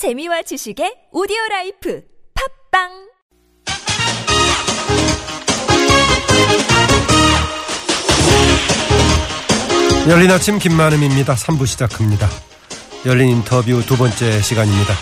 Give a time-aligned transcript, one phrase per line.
[0.00, 2.00] 재미와 지식의 오디오 라이프
[2.72, 2.88] 팟빵
[10.08, 11.34] 열린 아침 김만흠입니다.
[11.34, 12.30] 3부 시작합니다.
[13.04, 14.94] 열린 인터뷰 두 번째 시간입니다.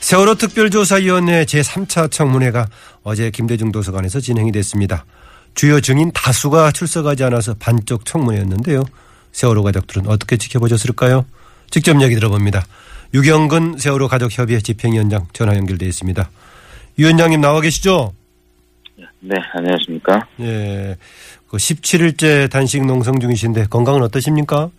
[0.00, 2.66] 세월호 특별조사위원회 제3차 청문회가
[3.04, 5.04] 어제 김대중 도서관에서 진행이 됐습니다.
[5.54, 8.82] 주요 증인 다수가 출석하지 않아서 반쪽 청문회였는데요.
[9.30, 11.24] 세월호 가족들은 어떻게 지켜보셨을까요?
[11.70, 12.66] 직접 얘기 들어봅니다.
[13.14, 16.30] 유경근 세월호 가족협의회 집행위원장 전화 연결되어 있습니다.
[16.96, 18.12] 위원장님 나와 계시죠?
[19.20, 20.26] 네, 안녕하십니까.
[20.40, 20.96] 예.
[21.48, 24.70] 그 17일째 단식 농성 중이신데 건강은 어떠십니까?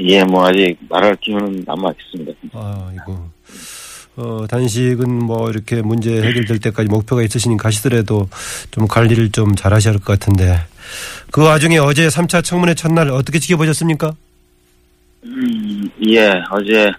[0.00, 2.32] 예, 뭐 아직 말할 기회는 남아 있습니다.
[2.54, 3.28] 아, 이거.
[4.16, 8.28] 어, 단식은 뭐 이렇게 문제 해결될 때까지 목표가 있으시니 가시더라도
[8.70, 10.58] 좀 관리를 좀 잘 하셔야 할 것 같은데.
[11.30, 14.12] 그 와중에 어제 3차 청문회 첫날 어떻게 지켜보셨습니까?
[15.24, 16.90] 음, 예, 어제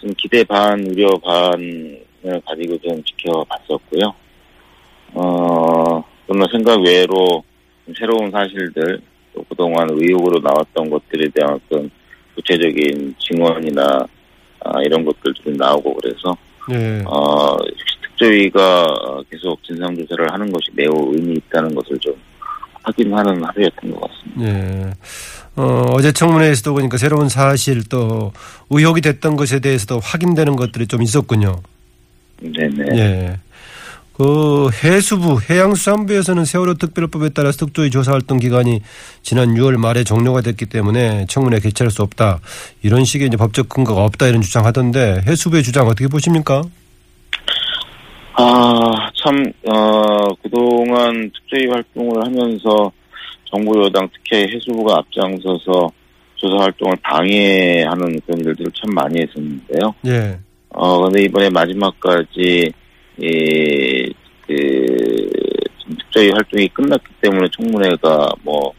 [0.00, 2.04] 좀 기대 반, 우려 반을
[2.46, 4.14] 가지고 좀 지켜봤었고요.
[5.14, 7.42] 어, 또는 생각 외로
[7.84, 9.00] 좀 새로운 사실들,
[9.34, 11.90] 또 그동안 의혹으로 나왔던 것들에 대한 어떤
[12.36, 14.06] 구체적인 증언이나
[14.64, 16.36] 아, 이런 것들도 좀 나오고 그래서
[16.70, 17.02] 예.
[17.06, 17.56] 어,
[18.02, 22.14] 특조위가 계속 진상조사를 하는 것이 매우 의미 있다는 것을 좀
[22.82, 24.52] 확인하는 하루였던 것 같습니다.
[24.52, 24.92] 예.
[25.56, 28.32] 어, 어제 청문회에서도 보니까 새로운 사실 또
[28.70, 31.60] 의혹이 됐던 것에 대해서도 확인되는 것들이 좀 있었군요.
[32.40, 32.98] 네네.
[32.98, 33.36] 예.
[34.20, 38.82] 그 해수부 해양수산부에서는 세월호 특별법에 따라 특조위 조사 활동 기간이
[39.22, 42.40] 지난 6월 말에 종료가 됐기 때문에 청문회 개최할 수 없다
[42.82, 46.62] 이런 식의 이제 법적 근거가 없다 이런 주장하던데 해수부의 주장 어떻게 보십니까?
[48.42, 52.90] 아, 참, 어, 그동안 특조위 활동을 하면서
[53.44, 55.90] 정부 여당 특히 해수부가 앞장서서
[56.36, 59.94] 조사 활동을 방해하는 그런 일들을 참 많이 했었는데요.
[60.06, 60.38] 예.
[60.70, 62.72] 어, 근데 이번에 마지막까지,
[63.18, 64.12] 이,
[64.46, 65.30] 그,
[65.98, 68.72] 특조위 활동이 끝났기 때문에 청문회가 뭐,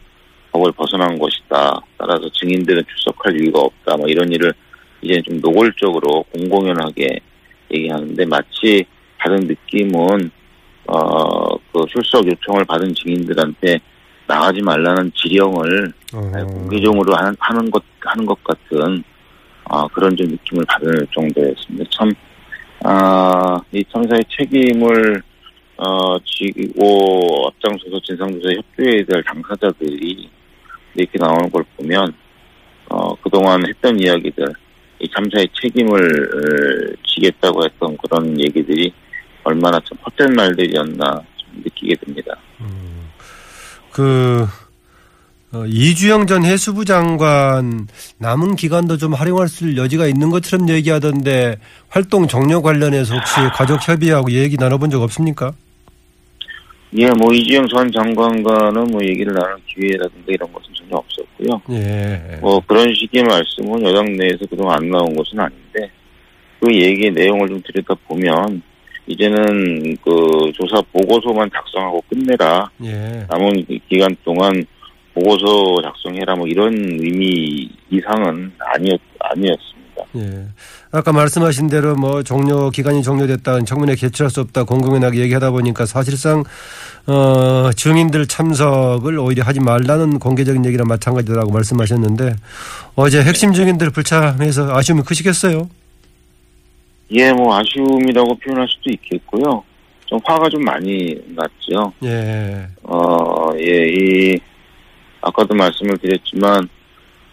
[0.52, 1.80] 법을 벗어난 것이다.
[1.96, 3.96] 따라서 증인들은 출석할 이유가 없다.
[3.96, 4.52] 뭐 이런 일을
[5.00, 7.18] 이제 좀 노골적으로 공공연하게
[7.72, 8.84] 얘기하는데 마치
[9.22, 10.30] 받은 느낌은,
[10.86, 13.78] 어, 그 출석 요청을 받은 증인들한테
[14.26, 16.46] 나가지 말라는 지령을 어.
[16.46, 19.02] 공개적으로 하는, 하는 것, 하는 것 같은,
[19.64, 21.90] 아, 그런 좀 느낌을 받을 정도였습니다.
[21.90, 22.10] 참,
[22.84, 25.22] 아, 이 참사의 책임을,
[25.76, 30.28] 어, 지고 앞장서서 진상조사에 협조해야 될 당사자들이
[30.94, 32.12] 이렇게 나오는 걸 보면,
[32.90, 34.44] 어, 그동안 했던 이야기들,
[35.00, 38.92] 이 참사의 책임을 어, 지겠다고 했던 그런 얘기들이
[39.44, 42.36] 얼마나 좀 헛된 말들이었나 좀 느끼게 됩니다.
[43.90, 44.46] 그
[45.54, 47.86] 어, 이주영 전 해수부 장관
[48.18, 51.58] 남은 기간도 좀 활용할 수 여지가 있는 것처럼 얘기하던데
[51.90, 55.52] 활동 종료 관련해서 혹시 가족 협의하고 얘기 나눠본 적 없습니까?
[56.96, 61.62] 예, 뭐 이주영 전 장관과는 뭐 얘기를 나눌 기회라든가 이런 것은 전혀 없었고요.
[61.78, 62.38] 예.
[62.40, 65.90] 뭐 그런 식의 말씀은 여당 내에서 그동안 안 나온 것은 아닌데
[66.60, 68.62] 그 얘기의 내용을 좀 들여다 보면
[69.06, 72.70] 이제는 그 조사 보고서만 작성하고 끝내라.
[72.84, 73.26] 예.
[73.28, 74.64] 남은 기간 동안
[75.14, 80.04] 보고서 작성해라 뭐 이런 의미 이상은 아니었 아니었습니다.
[80.16, 80.46] 예.
[80.90, 86.44] 아까 말씀하신 대로 뭐 종료 기간이 종료됐다 청문회 개최할 수 없다 공공연하게 얘기하다 보니까 사실상
[87.06, 92.36] 어 증인들 참석을 오히려 하지 말라는 공개적인 얘기랑 마찬가지라고 말씀하셨는데
[92.94, 95.68] 어제 핵심 증인들 불참해서 아쉬움이 크시겠어요?
[97.14, 99.64] 예, 뭐 아쉬움이라고 표현할 수도 있겠고요.
[100.06, 101.92] 좀 화가 좀 많이 났죠.
[102.04, 102.66] 예.
[102.82, 104.38] 어, 예, 이,
[105.20, 106.68] 아까도 말씀을 드렸지만,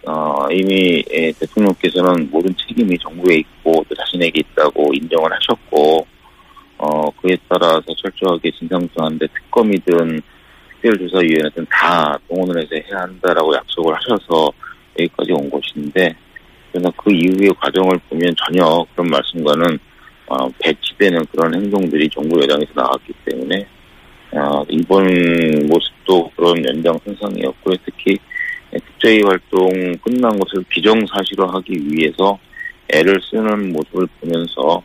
[0.06, 6.06] 어, 이미, 예, 대통령께서는 모든 책임이 정부에 있고, 또 자신에게 있다고 인정을 하셨고,
[6.78, 10.22] 어, 그에 따라서 철저하게 진상조사하는데 특검이든
[10.82, 14.52] 특별조사위원회든 다 동원을 해서 해야 한다라고 약속을 하셔서
[14.98, 16.16] 여기까지 온 것인데,
[16.72, 19.80] 그러나 그 이후의 과정을 보면 전혀 그런 말씀과는,
[20.27, 23.66] 어, 배치되는 그런 행동들이 정부 여당에서 나왔기 때문에,
[24.31, 25.06] 어, 이번
[25.68, 27.75] 모습도 그런 연장선상이었고요.
[27.86, 28.18] 특히
[28.71, 29.69] 특조위 활동
[30.04, 32.38] 끝난 것을 비정사실화하기 위해서
[32.94, 34.83] 애를 쓰는 모습을 보면서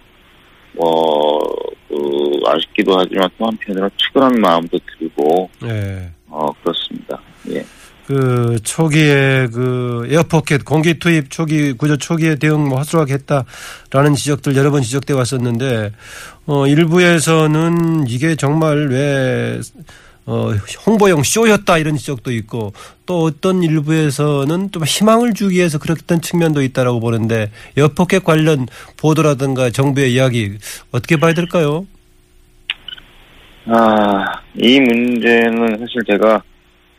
[0.72, 1.38] 뭐,
[1.88, 6.10] 그, 아쉽기도 하지만 또 한편으로 측은한 마음도 들고, 예.
[6.28, 7.20] 어, 그렇습니다.
[7.50, 7.64] 예.
[8.06, 14.70] 그 초기에 그 에어포켓 공기 투입 초기 구조 초기에 대응 뭐 허술하게 했다라는 지적들 여러
[14.70, 15.92] 번 지적돼 왔었는데
[16.46, 19.60] 어 일부에서는 이게 정말 왜
[20.26, 20.52] 어,
[20.86, 22.72] 홍보용 쇼였다 이런 지적도 있고
[23.04, 28.66] 또 어떤 일부에서는 좀 희망을 주기 위해서 그랬던 측면도 있다라고 보는데 여폭격 관련
[28.96, 30.56] 보도라든가 정부의 이야기
[30.92, 31.86] 어떻게 봐야 될까요?
[33.66, 34.24] 아,
[34.56, 36.42] 이 문제는 사실 제가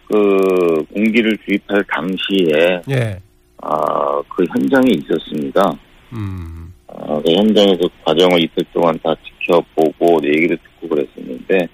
[0.08, 3.20] 그 공기를 주입할 당시에 예.
[3.62, 5.72] 아, 그 현장에 있었습니다.
[6.14, 6.74] 음.
[6.88, 11.68] 아, 그 현장에서 과정을 이틀 동안 다 지켜보고 얘기를 듣고 그랬었는데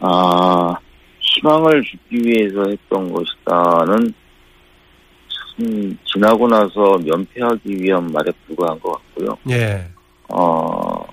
[0.00, 0.74] 아,
[1.20, 4.12] 희망을 주기 위해서 했던 것이다는
[5.56, 9.38] 참 지나고 나서 면피하기 위한 말에 불과한 것 같고요.
[9.50, 9.86] 예.
[10.28, 11.04] 어,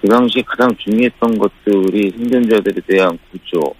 [0.00, 3.74] 그 당시 가장 중요했던 것들이 생존자들에 대한 구조,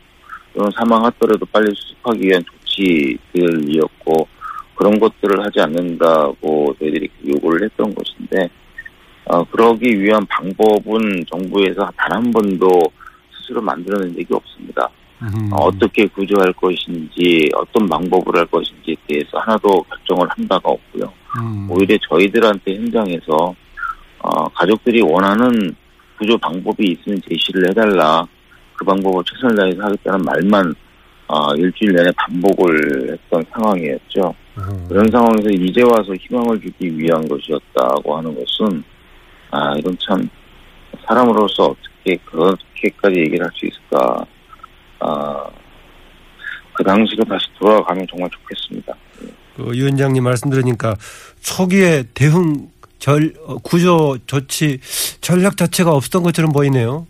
[0.77, 4.29] 사망하더라도 빨리 수습하기 위한 조치들이었고,
[4.75, 8.49] 그런 것들을 하지 않는다고 저희들이 요구를 했던 것인데,
[9.27, 12.81] 어, 그러기 위한 방법은 정부에서 단 한 번도
[13.33, 14.89] 스스로 만들어낸 적이 없습니다.
[15.23, 15.53] 음.
[15.53, 21.13] 어, 어떻게 구조할 것인지, 어떤 방법을 할 것인지에 대해서 하나도 결정을 한 바가 없고요.
[21.41, 21.69] 음.
[21.71, 23.55] 오히려 저희들한테 현장에서
[24.23, 25.75] 어, 가족들이 원하는
[26.19, 28.27] 구조 방법이 있으면 제시를 해달라.
[28.81, 30.75] 그 방법을 최선을 다해서 하겠다는 말만
[31.29, 34.35] 어, 일주일 내내 반복을 했던 상황이었죠.
[34.57, 34.87] 음.
[34.89, 38.83] 그런 상황에서 이제 와서 희망을 주기 위한 것이었다고 하는 것은
[39.51, 40.29] 아 이건 참
[41.07, 44.25] 사람으로서 어떻게 그렇게까지 얘기를 할 수 있을까?
[45.01, 45.51] 아
[46.81, 48.95] 그 당시로 다시 돌아가면 정말 좋겠습니다.
[49.55, 50.97] 그 위원장님 말씀 들으니까
[51.43, 54.79] 초기에 대응 절 어, 구조 조치
[55.21, 57.07] 전략 자체가 없었던 것처럼 보이네요.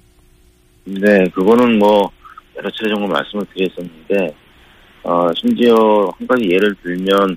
[0.99, 2.11] 네, 그거는 뭐
[2.57, 4.35] 여러 차례 정도 말씀을 드렸었는데
[5.05, 7.37] 어, 심지어 한 가지 예를 들면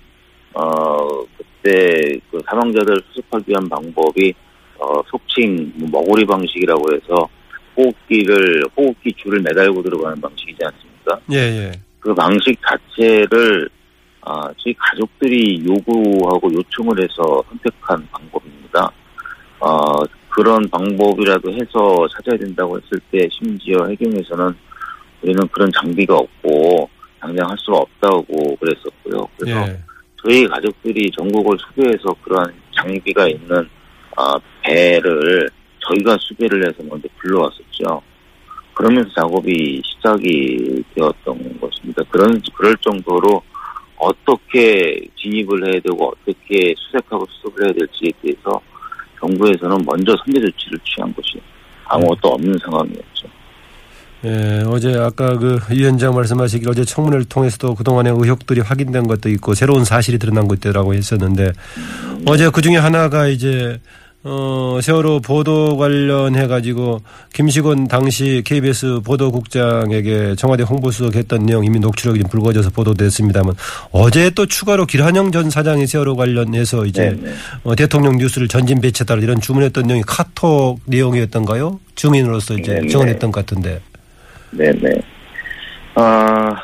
[0.54, 1.08] 어,
[1.38, 4.34] 그때 그 사망자들 수습하기 위한 방법이
[4.80, 7.30] 어, 속칭 뭐 머구리 방식이라고 해서
[7.78, 11.20] 호흡기를 호흡기 줄을 매달고 들어가는 방식이지 않습니까?
[11.32, 11.72] 예, 예.
[12.00, 13.70] 그 방식 자체를
[14.26, 18.92] 아, 저희 가족들이 요구하고 요청을 해서 선택한 방법입니다.
[19.60, 24.56] 어, 그런 방법이라도 해서 찾아야 된다고 했을 때 심지어 해경에서는
[25.22, 26.90] 우리는 그런 장비가 없고
[27.20, 29.28] 당장 할 수가 없다고 그랬었고요.
[29.38, 29.80] 그래서 예.
[30.24, 33.70] 저희 가족들이 전국을 수배해서 그러한 장비가 있는
[34.18, 35.50] 아, 배를
[35.80, 38.02] 저희가 수배를 해서 먼저 불러왔었죠.
[38.74, 42.04] 그러면서 작업이 시작이 되었던 것입니다.
[42.10, 43.42] 그런 그럴 정도로
[43.98, 48.62] 어떻게 진입을 해야 되고 어떻게 수색하고 수습을 해야 될지에 대해서
[49.24, 51.42] 정부에서는 먼저 선제 조치를 취한 것이
[51.86, 53.28] 아무것도 없는 상황이었죠.
[54.26, 59.84] 예, 어제 아까 그 위원장 말씀하시길 어제 청문회를 통해서도 그동안의 의혹들이 확인된 것도 있고 새로운
[59.84, 61.52] 사실이 드러난 것들이라고 했었는데
[62.26, 63.82] 어제 그 중에 하나가 이제
[64.26, 67.02] 어, 세월호 보도 관련해 가지고
[67.34, 73.54] 김시곤 당시 KBS 보도국장에게 청와대 홍보수석 했던 내용 이미 녹취록이 좀 불거져서 보도됐습니다만
[73.92, 77.34] 어제 또 추가로 길한영 전 사장이 세월호 관련해서 이제 네네.
[77.66, 81.82] 어, 대통령 뉴스를 전진 배치해달라 이런 주문했던 내용이 카톡 내용이었던가요?
[81.96, 82.88] 주민으로서 이제 네네.
[82.88, 83.82] 증언했던 것 같은데.
[84.52, 85.02] 네네.
[85.96, 86.56] 아,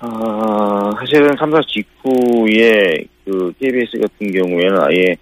[0.00, 5.14] 아, 사실은 3사 직후에 그 KBS 같은 경우에는 아예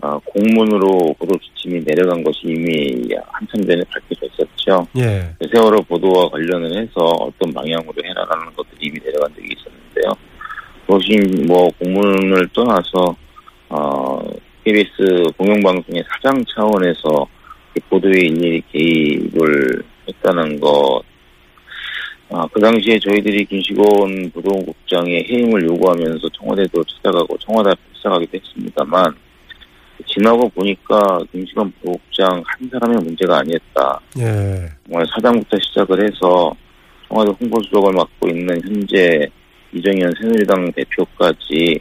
[0.00, 4.86] 아, 공문으로 보도 지침이 내려간 것이 이미 한참 전에 밝혀졌었죠.
[4.98, 5.30] 예.
[5.52, 10.12] 세월호 보도와 관련을 해서 어떤 방향으로 해라라는 것들이 이미 내려간 적이 있었는데요.
[10.86, 13.16] 그것이 뭐 공문을 떠나서
[13.68, 14.20] 어,
[14.64, 17.26] KBS 공영방송의 사장 차원에서
[17.76, 21.02] 이 보도에 일일이 개입을 했다는 것.
[22.30, 29.14] 아, 그 당시에 저희들이 김시곤 부동국장의 해임을 요구하면서 청와대도 찾아가고 청와대 앞에 찾아가기도 했습니다만
[30.06, 34.00] 지나고 보니까 김시곤 부동국장 한 사람의 문제가 아니었다.
[34.18, 34.68] 예.
[34.86, 36.54] 정말 사장부터 시작을 해서
[37.08, 39.28] 청와대 홍보수석을 맡고 있는 현재
[39.72, 41.78] 이정현 새누리당 대표까지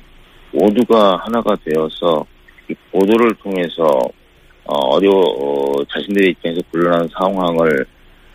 [0.51, 2.25] 모두가 하나가 되어서
[2.69, 3.83] 이 보도를 통해서
[4.65, 7.85] 어, 어려워 어, 자신들의 입장에서 곤란한 상황을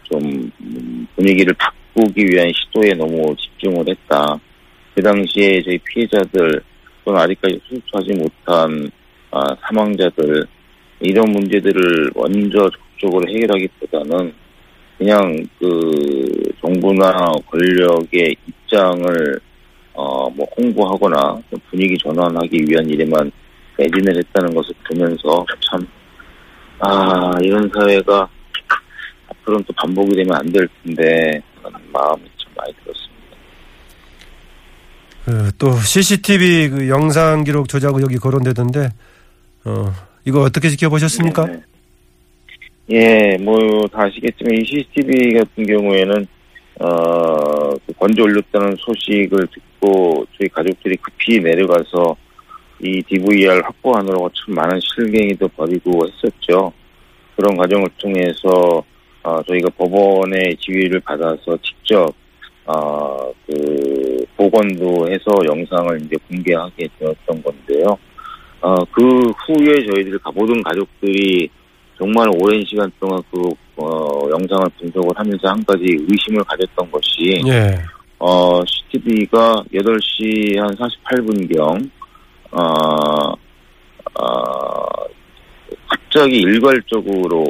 [0.05, 4.39] 좀 음, 분위기를 바꾸 기 위한 시도에 너무 집중을 했다.
[4.95, 6.61] 그 당시에 저희 피해자들
[7.05, 8.91] 또는 아직까지 수습하지 못한
[9.31, 10.47] 아, 사망자들
[11.01, 14.33] 이런 문제들을 먼저 적극적으로 해결하기보다는
[14.99, 19.41] 그냥 그 정부나 권력의 입장을
[19.95, 23.31] 어 뭐 홍보하거나 좀 분위기 전환하기 위한 일에만
[23.79, 25.87] 매진을 했다는 것을 보면서 참
[26.81, 28.29] 아 이런 사회가
[29.29, 33.09] 앞으로는 또 반복이 되면 안 될 텐데 하는 마음이 참 많이 들었습니다.
[35.25, 38.91] 그, 또 CCTV 그 영상 기록 조작 의혹이 거론되던데
[39.65, 39.93] 어,
[40.25, 41.47] 이거 어떻게 지켜보셨습니까?
[41.47, 41.61] 네.
[42.91, 46.27] 예, 뭐, 다 아시겠지만, 이 CCTV 같은 경우에는,
[46.81, 52.17] 어, 그 건져 올렸다는 소식을 듣고, 저희 가족들이 급히 내려가서,
[52.81, 56.73] 이 DVR 확보하느라고 참 많은 실갱이도 벌이고 했었죠.
[57.37, 58.83] 그런 과정을 통해서,
[59.29, 62.15] 어, 저희가 법원의 지휘를 받아서 직접,
[62.65, 67.99] 어, 그, 복원도 해서 영상을 이제 공개하게 되었던 건데요.
[68.61, 69.03] 어, 그
[69.47, 71.51] 후에 저희들 모든 가족들이
[71.99, 73.43] 정말 오랜 시간 동안 그,
[73.77, 77.77] 어, 영상을 분석을 하면서 한 가지 의심을 가졌던 것이, 예.
[78.19, 81.91] 어, CCTV가 8시 한 48분경,
[82.53, 83.33] 어,
[84.21, 85.07] 어,
[85.87, 87.45] 갑자기 일괄적으로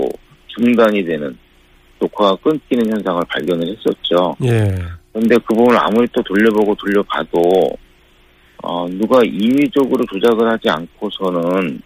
[0.49, 1.37] 중단이 되는
[1.99, 4.37] 녹화가 끊기는 현상을 발견을 했었죠.
[4.45, 4.75] 예.
[5.13, 7.41] 근데 그 부분을 아무리 또 돌려보고 돌려봐도,
[8.63, 11.81] 어, 누가 인위적으로 조작을 하지 않고서는,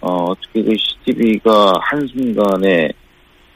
[0.00, 2.90] 어, 어떻게 그 CCTV가 한순간에,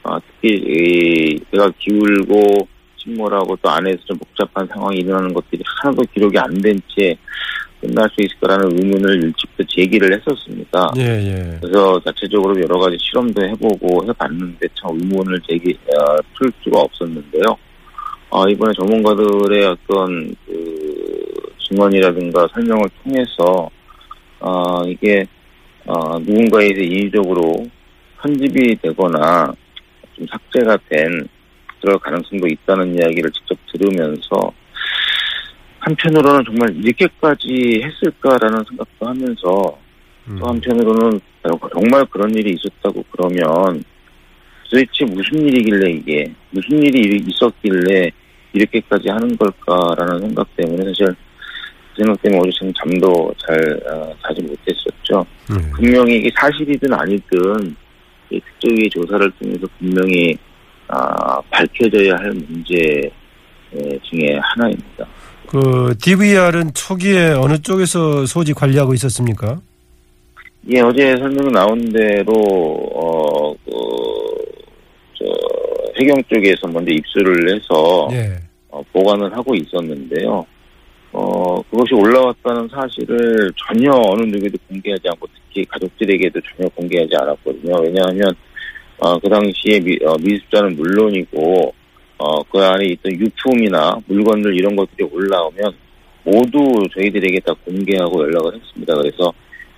[0.03, 2.67] 어, 특히, 이, 배가 기울고,
[3.11, 7.15] 침몰하고 또 안에서 좀 복잡한 상황이 일어나는 것들이 하나도 기록이 안 된 채
[7.79, 10.91] 끝날 수 있을 거라는 의문을 일찍부터 제기를 했었습니다.
[10.97, 11.57] 예, 예.
[11.61, 17.43] 그래서 자체적으로 여러 가지 실험도 해보고 해봤는데 참 의문을 제기, 어, 풀 수가 없었는데요.
[18.31, 21.31] 어, 이번에 전문가들의 어떤 그
[21.69, 23.69] 증언이라든가 설명을 통해서
[24.39, 25.25] 어, 이게
[25.85, 27.63] 어, 누군가에서 인위적으로
[28.23, 29.53] 편집이 되거나
[30.15, 31.27] 좀 삭제가 된
[31.81, 34.51] 그럴 가능성도 있다는 이야기를 직접 들으면서
[35.79, 39.79] 한편으로는 정말 이렇게까지 했을까라는 생각도 하면서
[40.27, 40.37] 음.
[40.39, 41.19] 또 한편으로는
[41.73, 43.83] 정말 그런 일이 있었다고 그러면
[44.69, 48.11] 도대체 무슨 일이길래 이게 무슨 일이 있었길래
[48.53, 54.41] 이렇게까지 하는 걸까라는 생각 때문에 사실 그 생각 때문에 어제 참 잠도 잘 어, 자지
[54.41, 55.25] 못했었죠.
[55.51, 55.71] 음.
[55.75, 57.75] 분명히 이게 사실이든 아니든
[58.29, 60.37] 이 특조위 조사를 통해서 분명히
[60.87, 62.75] 아, 밝혀져야 할 문제
[63.73, 65.05] 에, 중에 하나입니다.
[65.47, 69.59] 그 DVR은 초기에 어느 쪽에서 소지 관리하고 있었습니까?
[70.69, 72.33] 예, 어제 설명 나온 대로,
[72.93, 73.71] 어, 그,
[75.17, 75.25] 저,
[75.99, 78.37] 해경 쪽에서 먼저 입수를 해서, 예.
[78.69, 80.45] 어, 보관을 하고 있었는데요.
[81.13, 87.73] 어, 그것이 올라왔다는 사실을 전혀 어느 누구도 공개하지 않고 특히 가족들에게도 전혀 공개하지 않았거든요.
[87.83, 88.35] 왜냐하면,
[88.99, 91.73] 어, 그 당시에 미, 어, 미습자는 물론이고,
[92.17, 95.73] 어, 그 안에 있던 유품이나 물건들 이런 것들이 올라오면
[96.23, 98.95] 모두 저희들에게 다 공개하고 연락을 했습니다.
[98.95, 99.31] 그래서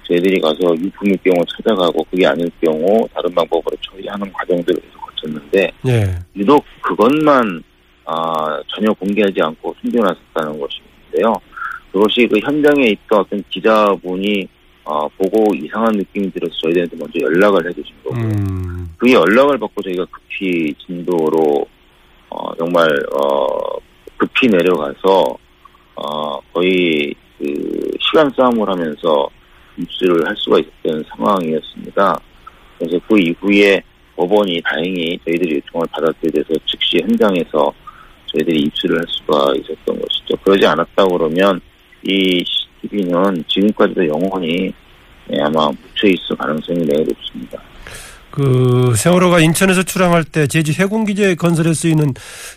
[0.08, 6.16] 저희들이 가서 유품일 경우 찾아가고 그게 아닐 경우 다른 방법으로 처리하는 과정들을 계속 거쳤는데 예.
[6.36, 7.64] 유독 그것만
[8.06, 11.36] 아, 전혀 공개하지 않고 숨겨놨었다는 것인데요.
[11.92, 14.48] 그것이 그 현장에 있던 어떤 기자분이
[14.90, 18.90] 어, 보고 이상한 느낌이 들어서 저희들한테 먼저 연락을 해주신 거고 음.
[18.98, 21.68] 그 연락을 받고 저희가 급히 진도로
[22.32, 23.78] 어, 정말 어,
[24.18, 25.38] 급히 내려가서
[25.94, 29.30] 어, 거의 그 시간 싸움을 하면서
[29.78, 32.20] 입수를 할 수가 있었던 상황이었습니다.
[32.80, 33.84] 그래서 그 이후에
[34.16, 37.72] 법원이 다행히 저희들이 요청을 받아들여서 즉시 현장에서
[38.26, 40.36] 저희들이 입수를 할 수가 있었던 것이죠.
[40.44, 41.62] 그러지 않았다 그러면
[42.04, 42.44] 이
[42.82, 44.72] CCTV는 지금까지도 영원히
[45.32, 47.62] 예, 아마 묻혀 있을 가능성이 매우 높습니다.
[48.32, 52.14] 그 세월호가 인천에서 출항할 때 제주 해군기지에 건설에 쓰이는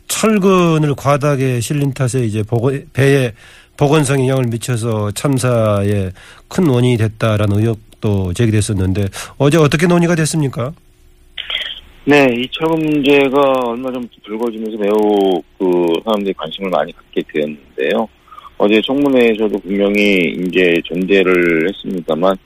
[0.06, 3.32] 철근을 과다하게 실린 탓에 이제 보건, 배에
[3.76, 6.10] 보건성 영향을 미쳐서 참사에
[6.48, 9.06] 큰 원인이 됐다라는 의혹도 제기됐었는데
[9.38, 10.72] 어제 어떻게 논의가 됐습니까?
[12.04, 18.08] 네, 이 철거 문제가 얼마 전부터 불거지면서 매우 그 사람들이 관심을 많이 갖게 되었는데요.
[18.58, 22.36] 어제 청문회에서도 분명히 이제 전제를 했습니다만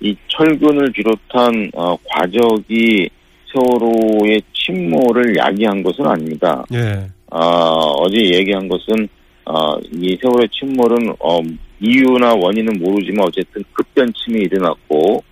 [0.00, 3.08] 이 철근을 비롯한 어, 과적이
[3.52, 6.64] 세월호의 침몰을 야기한 것은 아닙니다.
[6.72, 7.08] 예.
[7.30, 9.08] 아, 어제 얘기한 것은
[9.44, 11.40] 어, 이 세월의 침몰은 어,
[11.80, 15.22] 이유나 원인은 모르지만 어쨌든 급변침이 일어났고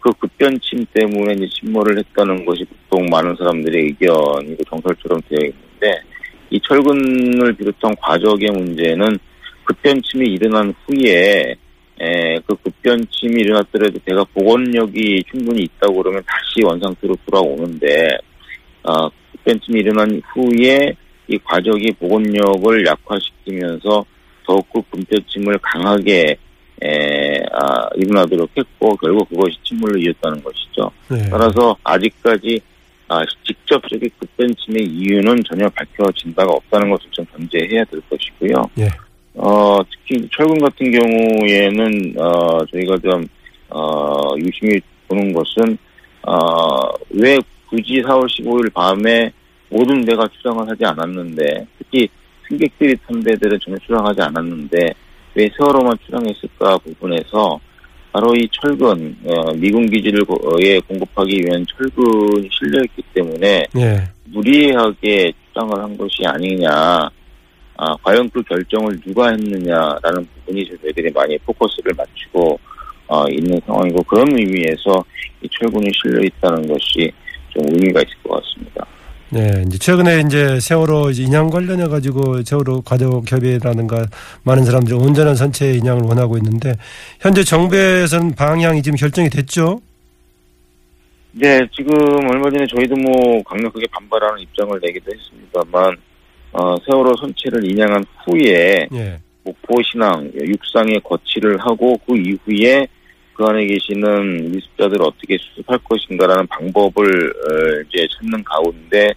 [0.00, 6.02] 그 급변침 때문에 이제 침몰을 했다는 것이 보통 많은 사람들의 의견이고 정설처럼 되어 있는데
[6.50, 9.18] 이 철근을 비롯한 과적의 문제는
[9.64, 11.54] 급변침이 일어난 후에
[12.00, 18.18] 에, 그 급변침이 일어났더라도 배가 복원력이 충분히 있다고 그러면 다시 원상태로 돌아오는데
[18.82, 20.94] 아, 급변침이 일어난 후에
[21.28, 24.04] 이 과적이 복원력을 약화시키면서
[24.44, 26.36] 더욱 그 분표침을 강하게
[26.82, 30.90] 에, 아, 일어나도록 했고 결국 그것이 침몰로 이었다는 것이죠.
[31.08, 31.28] 네.
[31.30, 32.60] 따라서 아직까지
[33.06, 38.70] 아, 직접적인 급변침의 이유는 전혀 밝혀진 바가 없다는 것을 좀 전제해야 될 것이고요.
[38.78, 38.88] 예.
[39.34, 43.26] 어, 특히 철근 같은 경우에는 어, 저희가 좀
[43.70, 45.78] 어, 유심히 보는 것은
[46.22, 49.32] 어, 왜 굳이 4월 15일 밤에
[49.70, 52.08] 모든 배가 출항을 하지 않았는데 특히
[52.48, 54.94] 승객들이 탄 배들은 전혀 출항하지 않았는데
[55.34, 57.58] 왜 세월호만 출항했을까 부분에서
[58.12, 60.20] 바로 이 철근 어, 미군 기지를
[60.60, 64.04] 에 공급하기 위한 철근이 실려있기 때문에 예.
[64.26, 67.10] 무리하게 출항을 한 것이 아니냐.
[67.84, 72.60] 아, 과연 그 결정을 누가 했느냐라는 부분이 저희들이 많이 포커스를 맞추고
[73.08, 75.04] 어, 있는 상황이고 그런 의미에서
[75.42, 77.10] 이 철군이 실려 있다는 것이
[77.48, 78.86] 좀 의미가 있을 것 같습니다.
[79.30, 84.06] 네, 이제 최근에 이제 세월호 이제 인양 관련해 가지고 세월호 가족 협의회라든가
[84.44, 86.74] 많은 사람들이 온전한 선체 인양을 원하고 있는데
[87.18, 89.80] 현재 정부에서는 방향이 지금 결정이 됐죠?
[91.32, 91.96] 네, 지금
[92.30, 95.96] 얼마 전에 저희도 뭐 강력하게 반발하는 입장을 내기도 했습니다만
[96.52, 99.18] 어, 세월호 선체를 인양한 후에 예.
[99.44, 102.86] 목포 신항 육상에 거치를 하고 그 이후에
[103.34, 109.08] 그 안에 계시는 미습자들을 어떻게 수습할 것인가라는 방법을 어, 이제 찾는 가운데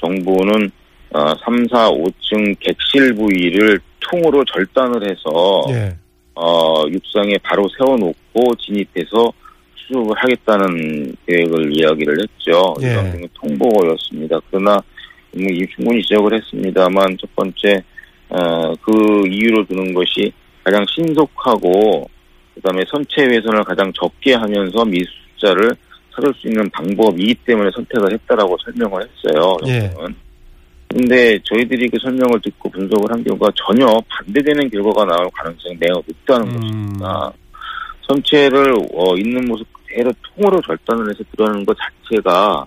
[0.00, 0.70] 정부는
[1.14, 5.96] 어, 3, 4, 5층 객실 부위를 통으로 절단을 해서 예.
[6.34, 9.32] 어, 육상에 바로 세워놓고 진입해서
[9.76, 12.74] 수습을 하겠다는 계획을 이야기를 했죠.
[12.82, 13.28] 예.
[13.34, 14.40] 통보였습니다.
[14.50, 14.82] 그러나
[15.74, 17.82] 충분히 지적을 했습니다만 첫 번째
[18.28, 20.32] 어, 그 이유로 드는 것이
[20.64, 22.08] 가장 신속하고
[22.54, 25.74] 그다음에 선체 훼손을 가장 적게 하면서 미수자를
[26.14, 29.56] 찾을 수 있는 방법이기 때문에 선택을 했다라고 설명을 했어요.
[29.66, 29.88] 예.
[29.88, 30.14] 정부는.
[30.88, 36.48] 근데 저희들이 그 설명을 듣고 분석을 한 경우가 전혀 반대되는 결과가 나올 가능성이 매우 높다는
[36.48, 36.60] 음.
[36.60, 37.32] 것입니다.
[38.06, 42.66] 선체를 어, 있는 모습 그대로 통으로 절단을 해서 드러내는 것 자체가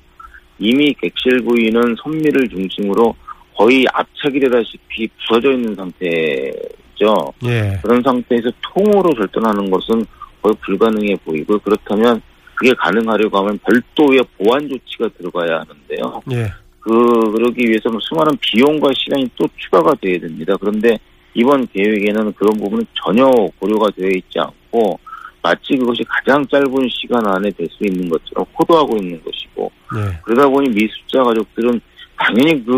[0.60, 3.16] 이미 객실 부위는 선미를 중심으로
[3.56, 7.34] 거의 압착이 되다시피 부서져 있는 상태죠.
[7.46, 7.80] 예.
[7.82, 10.06] 그런 상태에서 통으로 절단하는 것은
[10.42, 12.22] 거의 불가능해 보이고 그렇다면
[12.56, 16.22] 그게 가능하려고 하면 별도의 보안 조치가 들어가야 하는데요.
[16.32, 16.52] 예.
[16.80, 16.92] 그
[17.32, 20.54] 그러기 위해서는 수많은 비용과 시간이 또 추가가 돼야 됩니다.
[20.60, 20.98] 그런데
[21.34, 23.26] 이번 계획에는 그런 부분은 전혀
[23.60, 25.00] 고려가 되어 있지 않고
[25.46, 30.18] 마치 그것이 가장 짧은 시간 안에 될 수 있는 것처럼 호도하고 있는 것이고 예.
[30.24, 31.80] 그러다 보니 미수자 가족들은
[32.18, 32.72] 당연히 그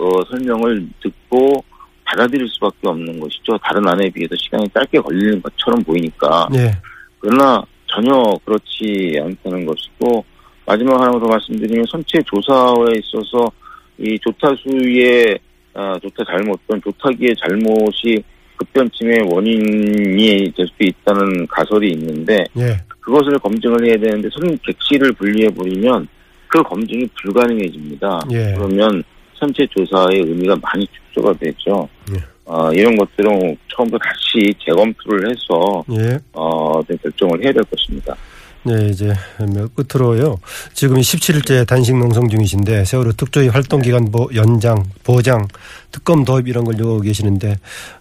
[0.00, 1.64] 어, 설명을 듣고
[2.04, 3.56] 받아들일 수밖에 없는 것이죠.
[3.62, 6.72] 다른 안에 비해서 시간이 짧게 걸리는 것처럼 보이니까 예.
[7.20, 8.12] 그러나 전혀
[8.44, 10.22] 그렇지 않다는 것이고
[10.66, 13.50] 마지막 하나 더 말씀드리면 선체 조사에 있어서
[13.98, 15.38] 이 조타수의
[15.72, 18.22] 아, 조타 잘못 또는 조타기의 잘못이
[18.60, 22.80] 급변침의 원인이 될 수도 있다는 가설이 있는데 예.
[23.00, 26.06] 그것을 검증을 해야 되는데 선 객실을 분리해 버리면
[26.46, 28.20] 그 검증이 불가능해집니다.
[28.32, 28.54] 예.
[28.56, 29.02] 그러면
[29.38, 31.88] 선체 조사의 의미가 많이 축소가 되죠.
[32.14, 32.20] 예.
[32.44, 36.18] 어, 이런 것들은 처음부터 다시 재검토를 해서 예.
[36.32, 38.14] 어, 네, 결정을 해야 될 것입니다.
[38.62, 39.14] 네, 이제
[39.54, 40.36] 몇 끝으로요.
[40.74, 45.48] 지금 17일째 단식 농성 중이신데 세월호 특조위 활동 기간 보, 연장, 보장,
[45.90, 47.56] 특검 도입 이런 걸 요구하고 계시는데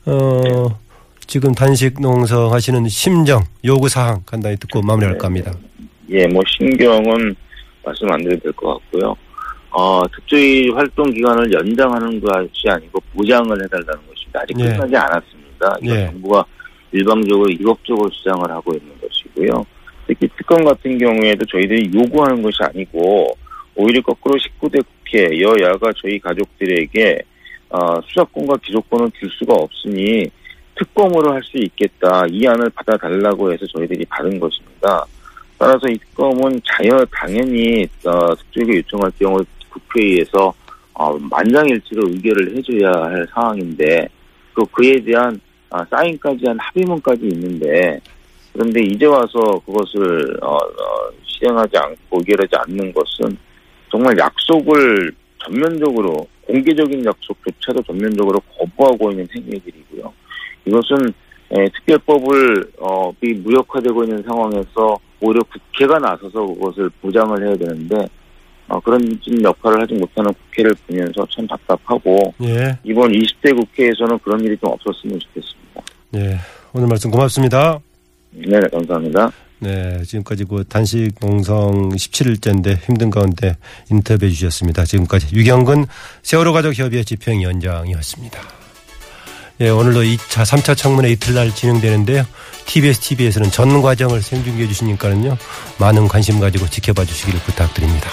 [0.05, 0.77] 어
[1.27, 5.53] 지금 단식 농성 하시는 심정, 요구 사항 간단히 듣고 마무리할까 합니다.
[6.09, 7.35] 예, 뭐 신경은
[7.85, 9.15] 말씀 안 드려도 될 것 같고요.
[9.71, 14.39] 어, 특조위 활동 기간을 연장하는 것이 아니고 보장을 해달라는 것입니다.
[14.41, 14.63] 아직 예.
[14.65, 15.77] 끝나지 않았습니다.
[15.83, 16.05] 이건 예.
[16.07, 16.43] 정부가
[16.91, 19.63] 일방적으로 이것적으로 주장을 하고 있는 것이고요.
[20.09, 23.27] 특히 특검 같은 경우에도 저희들이 요구하는 것이 아니고
[23.75, 27.19] 오히려 거꾸로 19대 국회 여야가 저희 가족들에게
[27.69, 30.25] 어, 수사권과 기소권을 줄 수가 없으니
[30.75, 35.05] 특검으로 할 수 있겠다 이 안을 받아달라고 해서 저희들이 받은 것입니다.
[35.59, 40.51] 따라서 이 특검은 자연 당연히 어, 특조위가 요청할 경우 국회의에서
[40.93, 44.07] 어, 만장일치로 의결을 해줘야 할 상황인데
[44.55, 47.99] 또 그에 대한 아, 사인까지 한 합의문까지 있는데
[48.59, 53.37] 그런데 이제 와서 그것을 어, 어, 실행하지 않고 의결하지 않는 것은
[53.89, 55.13] 정말 약속을
[55.45, 60.11] 전면적으로 공개적인 약속조차도 전면적으로 거부하고 있는 행위들이고요.
[60.65, 61.07] 이것은
[61.51, 67.95] 에, 특별법을 어, 이 무력화되고 있는 상황에서 오히려 국회가 나서서 그것을 보장을 해야 되는데
[68.67, 69.01] 어, 그런
[69.41, 72.77] 역할을 하지 못하는 국회를 보면서 참 답답하고 예.
[72.83, 75.81] 이번 20대 국회에서는 그런 일이 좀 없었으면 좋겠습니다.
[76.15, 76.37] 예.
[76.73, 77.79] 오늘 말씀 고맙습니다.
[78.31, 79.31] 네, 감사합니다.
[79.59, 83.57] 네, 지금까지 그 단식 농성 17일째인데 힘든 가운데
[83.91, 84.85] 인터뷰해 주셨습니다.
[84.85, 85.85] 지금까지 유경근
[86.23, 88.39] 세월호 가족 협의회 집행위원장이었습니다.
[89.61, 92.25] 예, 오늘도 2차, 3차 청문회 이틀날 진행되는데요.
[92.65, 95.37] TBS TV에서는 전 과정을 생중계해 주시니까는요.
[95.79, 98.09] 많은 관심 가지고 지켜봐 주시기를 부탁드립니다.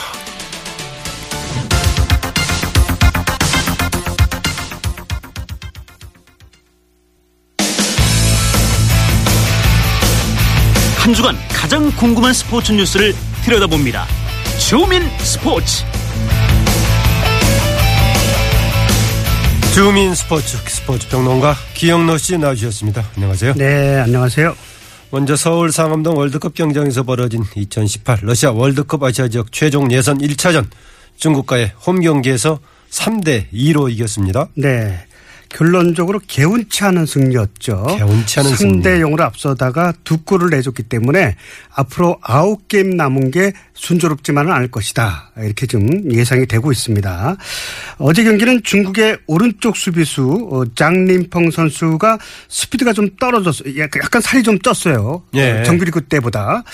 [11.06, 13.14] 한 주간 가장 궁금한 스포츠 뉴스를
[13.44, 14.08] 들여다봅니다.
[14.58, 15.84] 주민 스포츠
[19.72, 23.04] 주민 스포츠 스포츠 평론가 기영로 씨 나와주셨습니다.
[23.14, 23.54] 안녕하세요.
[23.54, 24.56] 네, 안녕하세요.
[25.12, 30.66] 먼저 서울 상암동 월드컵 경장에서 벌어진 2018 러시아 월드컵 아시아 지역 최종 예선 1차전
[31.18, 32.58] 중국과의 홈 경기에서
[32.90, 34.48] 3대 2로 이겼습니다.
[34.54, 35.06] 네.
[35.48, 37.96] 결론적으로 개운치 않은 승리였죠.
[37.98, 38.82] 개운치 않은 3대 승리.
[38.82, 41.36] 0으로 앞서다가 두 골을 내줬기 때문에
[41.74, 45.32] 앞으로 9게임 남은 게 순조롭지만은 않을 것이다.
[45.38, 47.36] 이렇게 좀 예상이 되고 있습니다.
[47.98, 53.78] 어제 경기는 중국의 오른쪽 수비수 어, 장림펑 선수가 스피드가 좀 떨어졌어요.
[53.78, 55.22] 약간 살이 좀 쪘어요.
[55.34, 55.60] 예.
[55.60, 56.64] 어, 정규리그 때보다.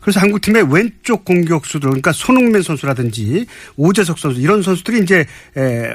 [0.00, 5.90] 그래서 한국팀의 왼쪽 공격수들 그러니까 손흥민 선수라든지 오재석 선수 이런 선수들이 이제 에,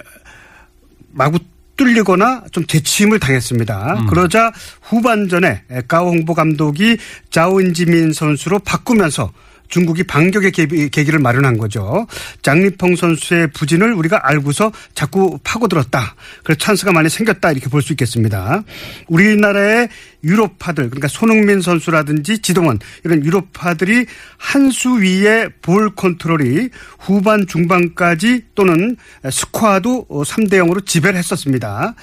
[1.12, 1.40] 마구
[1.84, 4.06] 뚫리거나 좀 재침을 당했습니다.
[4.10, 6.98] 그러자 후반전에 가오 홍보 감독이
[7.30, 9.34] 자오인지민 선수로 바꾸면서
[9.74, 12.06] 중국이 반격의 계기- 계기를 마련한 거죠.
[12.44, 16.14] 장리펑 선수의 부진을 우리가 알고서 자꾸 파고들었다.
[16.44, 18.64] 그래서 찬스가 많이 생겼다 이렇게 볼 수 있겠습니다.
[19.08, 19.90] 우리나라의
[20.24, 24.06] 유로파들 그러니까 손흥민 선수라든지 지동원 이런 유로파들이
[24.38, 28.96] 한 수 위에 볼 컨트롤이 후반 중반까지 또는
[29.30, 31.94] 스코어도 3대 0으로 지배를 했었습니다.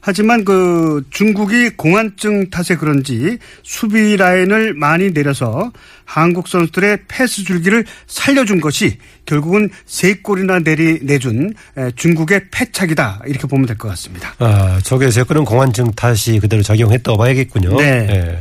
[0.00, 5.72] 하지만 그 중국이 공안증 탓에 그런지 수비 라인을 많이 내려서
[6.04, 13.46] 한국 선수들의 패스 줄기를 살려준 것이 결국은 세 골이나 내리 내준 에, 중국의 패착이다 이렇게
[13.46, 14.34] 보면 될 것 같습니다.
[14.38, 17.76] 아, 저게 세 건은 공안증 탓이 그대로 작용했다고 봐야겠군요.
[17.76, 18.06] 네.
[18.10, 18.38] 예.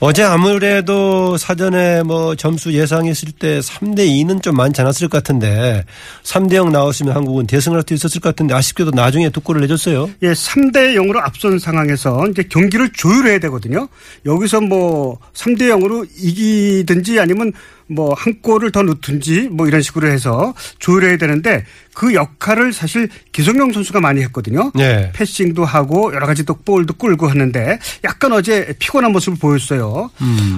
[0.00, 5.84] 어제 아무래도 사전에 뭐 점수 예상했을 때 3대 2는 좀 많지 않았을 것 같은데
[6.24, 10.10] 3대 0 나왔으면 한국은 대승을 할수 있었을 것 같은데 아쉽게도 나중에 두 골을 내줬어요.
[10.22, 13.88] 예, 3대 0으로 앞선 상황에서 이제 경기를 조율해야 되거든요.
[14.26, 17.52] 여기서 뭐 3대 0으로 이기든지 아니면
[17.86, 23.72] 뭐 한 골을 더 넣든지 뭐 이런 식으로 해서 조율해야 되는데 그 역할을 사실 기성용
[23.72, 24.72] 선수가 많이 했거든요.
[24.74, 25.12] 네.
[25.14, 30.10] 패싱도 하고 여러 가지 또 볼도 끌고 하는데 약간 어제 피곤한 모습을 보였어요.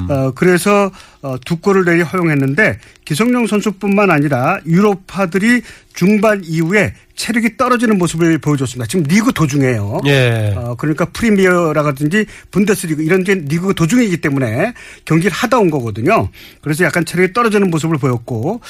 [0.09, 0.91] 어, 그래서 어,
[1.44, 5.62] 두 골을 내리 허용했는데 기성용 선수뿐만 아니라 유로파들이
[5.94, 8.87] 중반 이후에 체력이 떨어지는 모습을 보여줬습니다.
[8.87, 10.00] 지금 리그 도중이에요.
[10.07, 10.55] 예.
[10.57, 14.74] 어, 그러니까 프리미어라든지 분데스리그 이런 게 리그 도중이기 때문에
[15.05, 16.29] 경기를 하다 온 거거든요.
[16.61, 18.61] 그래서 약간 체력이 떨어지는 모습을 보였고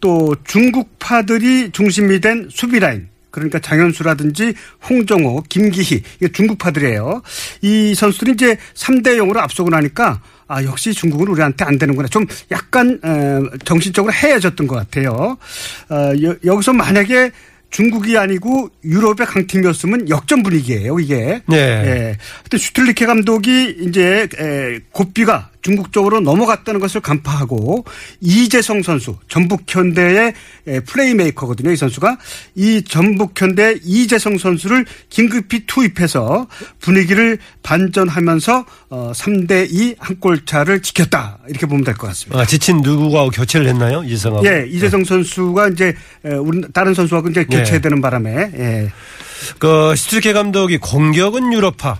[0.00, 4.54] 또 중국파들이 중심이 된 수비 라인 그러니까 장현수라든지
[4.88, 7.20] 홍정호, 김기희 이게 중국파들이에요.
[7.62, 12.08] 이 선수들이 이제 3대 0으로 앞서고 나니까 아 역시 중국은 우리한테 안 되는구나.
[12.08, 15.36] 좀 약간 어, 정신적으로 해야졌던 것 같아요.
[15.88, 17.30] 어, 여, 여기서 만약에
[17.70, 21.40] 중국이 아니고 유럽의 강팀이었으면 역전 분위기예요, 이게.
[21.46, 21.56] 네.
[21.56, 22.18] 예.
[22.42, 27.86] 하여튼 슈틀리케 감독이 이제 에, 고삐가 중국 쪽으로 넘어갔다는 것을 간파하고
[28.20, 30.34] 이재성 선수 전북현대의
[30.68, 31.72] 에, 플레이메이커거든요.
[31.72, 32.18] 이 선수가
[32.54, 36.46] 이 전북현대 이재성 선수를 긴급히 투입해서
[36.80, 41.38] 분위기를 반전하면서 어, 3대 2 한 골 차를 지켰다.
[41.48, 42.40] 이렇게 보면 될 것 같습니다.
[42.40, 44.02] 아, 지친 누구하고 교체를 했나요?
[44.04, 44.46] 이성하고.
[44.46, 45.94] 예, 이재성 선수가 이제
[46.72, 47.56] 다른 선수하고 이제 예.
[47.56, 48.92] 교체되는 바람에 예.
[49.58, 51.98] 그 스트리케 감독이 공격은 유럽파,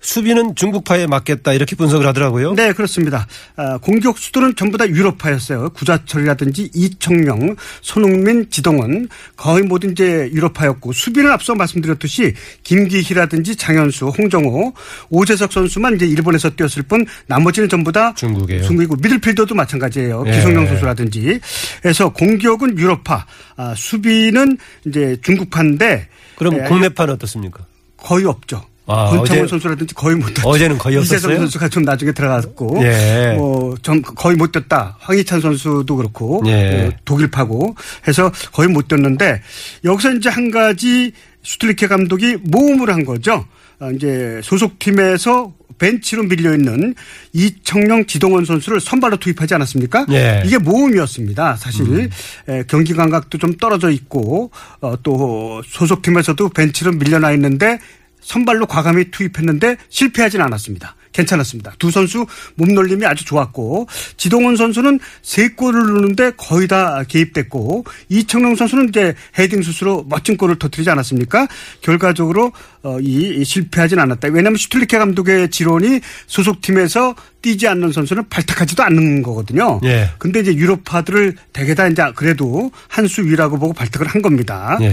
[0.00, 2.54] 수비는 중국파에 맞겠다 이렇게 분석을 하더라고요.
[2.54, 3.26] 네, 그렇습니다.
[3.56, 5.70] 아, 공격수들은 전부 다 유럽파였어요.
[5.70, 14.74] 구자철이라든지 이청용, 손흥민, 지동원 거의 모두 이제 유럽파였고 수비는 앞서 말씀드렸듯이 김기희라든지 장현수, 홍정호,
[15.10, 18.62] 오재석 선수만 이제 일본에서 뛰었을 뿐 나머지는 전부 다 중국이에요.
[18.62, 20.24] 중국이고 미들필더도 마찬가지예요.
[20.26, 20.30] 예.
[20.30, 21.40] 기성용 선수라든지.
[21.82, 27.66] 그래서 공격은 유럽파, 아, 수비는 이제 중국파인데 그럼 예, 국내파는 어떻습니까?
[27.96, 28.62] 거의 없죠.
[28.86, 30.48] 아, 권창훈 어제- 선수라든지 거의 못 떴죠.
[30.48, 31.38] 어제는 거의 이재성 없었어요?
[31.38, 33.34] 선수가 좀 나중에 들어갔고, 예.
[33.36, 34.96] 뭐좀 거의 못 떴다.
[35.00, 36.86] 황희찬 선수도 그렇고, 예.
[36.86, 37.74] 어, 독일파고
[38.06, 39.42] 해서 거의 못 떴는데
[39.84, 43.44] 여기서 이제 한 가지 슈틀리케 감독이 모험을 한 거죠.
[43.80, 46.94] 어, 이제 소속팀에서 벤치로 밀려 있는
[47.34, 50.06] 이청용, 지동원 선수를 선발로 투입하지 않았습니까?
[50.10, 50.42] 예.
[50.46, 51.56] 이게 모험이었습니다.
[51.56, 52.08] 사실
[52.48, 57.78] 에, 경기 감각도 좀 떨어져 있고 어, 또 소속팀에서도 벤치로 밀려나 있는데
[58.26, 60.96] 선발로 과감히 투입했는데 실패하진 않았습니다.
[61.12, 61.72] 괜찮았습니다.
[61.78, 68.90] 두 선수 몸놀림이 아주 좋았고 지동원 선수는 세 골을 넣는데 거의 다 개입됐고 이청용 선수는
[68.90, 71.46] 이제 헤딩 슛으로 멋진 골을 터뜨리지 않았습니까?
[71.80, 74.28] 결과적으로 어, 이 실패하진 않았다.
[74.28, 79.80] 왜냐하면 슈틀리케 감독의 지론이 소속팀에서 뛰지 않는 선수는 발탁하지도 않는 거거든요.
[79.84, 80.10] 예.
[80.18, 84.76] 근데 이제 유럽파들을 대개 다 이제 그래도 한 수 위라고 보고 발탁을 한 겁니다.
[84.82, 84.92] 예.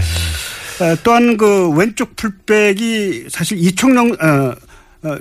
[0.80, 4.54] 어, 또한 그 왼쪽 풀백이 사실 이청용 어,
[5.08, 5.18] 어,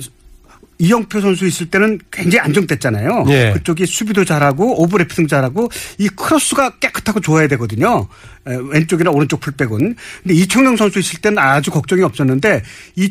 [0.80, 3.26] 이영표 선수 있을 때는 굉장히 안정됐잖아요.
[3.30, 3.52] 예.
[3.54, 8.08] 그쪽이 수비도 잘하고 오버래핑 잘하고 이 크로스가 깨끗하고 좋아야 되거든요.
[8.46, 9.96] 에, 왼쪽이나 오른쪽 풀백은.
[10.24, 12.64] 근데 이청용 선수 있을 때는 아주 걱정이 없었는데
[12.98, 13.04] 이,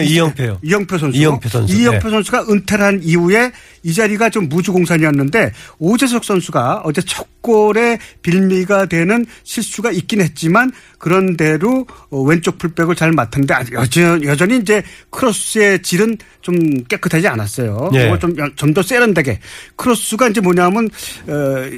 [0.00, 0.58] 에, 이영표요?
[0.62, 1.18] 이영표 선수.
[1.18, 1.74] 이영표 선수.
[1.74, 2.10] 이영표 네.
[2.10, 3.50] 선수가 은퇴를 한 이후에
[3.82, 11.86] 이 자리가 좀 무주공산이었는데 오재석 선수가 어제 첫 골에 빌미가 되는 실수가 있긴 했지만 그런대로
[12.10, 13.12] 어, 왼쪽 풀백을 잘
[13.54, 17.90] 아직 여전, 여전히 이제 크로스의 질은 좀 깨끗하지 않았어요.
[17.94, 18.18] 예.
[18.18, 19.40] 좀좀 더 세련되게
[19.76, 20.88] 크로스가 이제 뭐냐면
[21.28, 21.70] 어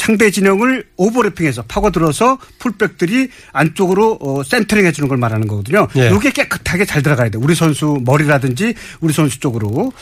[0.00, 5.88] 상대 진영을 오버래핑해서 파고들어서 풀백들이 안쪽으로 어, 센터링 해주는 걸 말하는 거거든요.
[5.96, 6.10] 예.
[6.16, 7.38] 이게 깨끗하게 잘 들어가야 돼.
[7.38, 9.92] 우리 선수 머리라든지 우리 선수 쪽으로.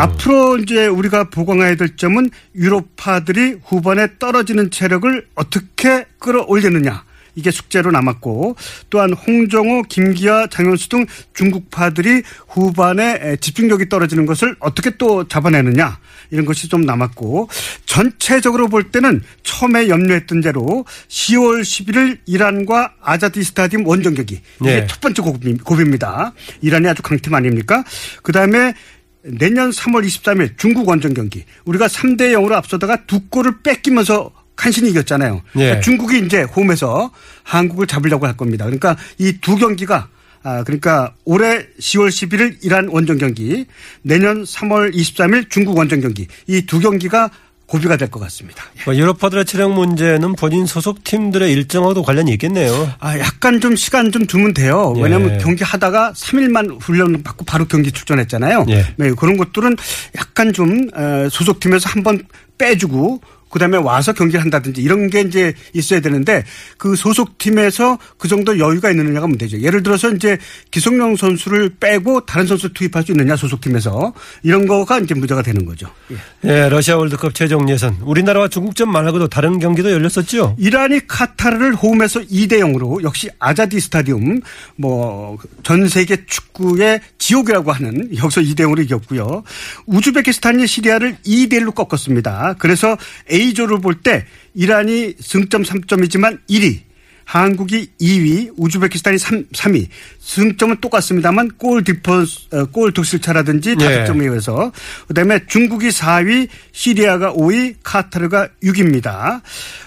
[0.00, 7.04] 앞으로 이제 우리가 보강해야 될 점은 유럽파들이 후반에 떨어지는 체력을 어떻게 끌어올리느냐.
[7.36, 8.56] 이게 숙제로 남았고
[8.88, 15.98] 또한 홍정호, 김기아, 장현수 등 중국파들이 후반에 집중력이 떨어지는 것을 어떻게 또 잡아내느냐
[16.30, 17.48] 이런 것이 좀 남았고
[17.86, 24.86] 전체적으로 볼 때는 처음에 염려했던 대로 10월 11일 이란과 아자디 스타디움 원정 경기 이게 네.
[24.86, 26.32] 첫 번째 고비, 고비입니다.
[26.62, 27.84] 이란이 아주 강팀 아닙니까?
[28.22, 28.74] 그 다음에
[29.22, 35.42] 내년 3월 23일 중국 원정 경기 우리가 3대 0으로 앞서다가 두 골을 뺏기면서 간신히 이겼잖아요.
[35.56, 35.58] 예.
[35.58, 37.10] 그러니까 중국이 이제 홈에서
[37.42, 38.64] 한국을 잡으려고 할 겁니다.
[38.64, 40.08] 그러니까 이 두 경기가
[40.42, 43.66] 아 그러니까 올해 10월 11일 이란 원정 경기,
[44.02, 47.30] 내년 3월 23일 중국 원정 경기 이 두 경기가
[47.70, 48.64] 고비가 될 것 같습니다.
[48.84, 52.92] 뭐 유럽파들의 체력 문제는 본인 소속 팀들의 일정하고도 관련이 있겠네요.
[52.98, 54.92] 아, 약간 좀 시간 좀 두면 돼요.
[54.96, 55.02] 예.
[55.02, 58.66] 왜냐하면 경기 하다가 3일만 훈련 받고 바로 경기 출전했잖아요.
[58.70, 58.86] 예.
[58.96, 59.76] 네, 그런 것들은
[60.16, 62.20] 약간 좀 어, 소속팀에서 한번
[62.58, 66.44] 빼주고 그다음에 와서 경기를 한다든지 이런 게 이제 있어야 되는데
[66.78, 69.60] 그 소속 팀에서 그 정도 여유가 있느냐가 문제죠.
[69.60, 70.38] 예를 들어서 이제
[70.70, 75.66] 기성용 선수를 빼고 다른 선수 투입할 수 있느냐 소속 팀에서 이런 거가 이제 문제가 되는
[75.66, 75.90] 거죠.
[76.12, 76.16] 예.
[76.44, 77.96] 예, 러시아 월드컵 최종 예선.
[78.02, 80.56] 우리나라와 중국전 말고도 다른 경기도 열렸었죠.
[80.58, 84.40] 이란이 카타르를 홈에서 2대 0으로 역시 아자디 스타디움
[84.76, 89.42] 뭐 전 세계 축구의 지옥이라고 하는 여기서 2대 0으로 이겼고요.
[89.86, 92.56] 우즈베키스탄이 시리아를 2대 1로 꺾었습니다.
[92.58, 92.96] 그래서
[93.30, 94.24] A 조를 볼 때
[94.54, 96.90] 이란이 승점 3점이지만 1위
[97.30, 99.86] 한국이 2위, 우즈베키스탄이 3, 3위.
[100.18, 103.84] 승점은 똑같습니다만 goal difference, 어, 골 득실차라든지 네.
[103.84, 104.72] 다득점에 의해서.
[105.06, 109.42] 그다음에 중국이 4위, 시리아가 5위, 카타르가 6위입니다.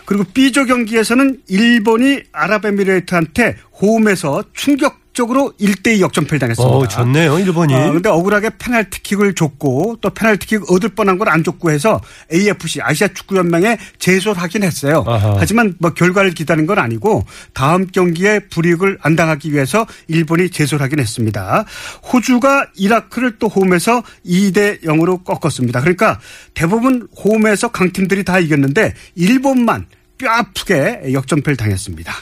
[0.05, 6.75] 그리고 B조 경기에서는 일본이 아랍에미레이트한테 홈에서 충격적으로 1대2 역전패를 당했습니다.
[6.75, 7.73] 어, 좋네요, 일본이.
[7.73, 11.99] 어, 근데 억울하게 페널티킥을 줬고 또 페널티킥 얻을 뻔한 걸 안 줬고 해서
[12.33, 15.03] AFC 아시아 축구 연맹에 제소를 하긴 했어요.
[15.07, 15.35] 아하.
[15.39, 20.99] 하지만 뭐 결과를 기다린 건 아니고 다음 경기에 불이익을 안 당하기 위해서 일본이 제소를 하긴
[20.99, 21.65] 했습니다.
[22.11, 25.79] 호주가 이라크를 또 홈에서 2대 0으로 꺾었습니다.
[25.81, 26.19] 그러니까
[26.53, 29.85] 대부분 홈에서 강팀들이 다 이겼는데 일본만
[30.17, 32.13] 뼈 아프게 역전패를 당했습니다.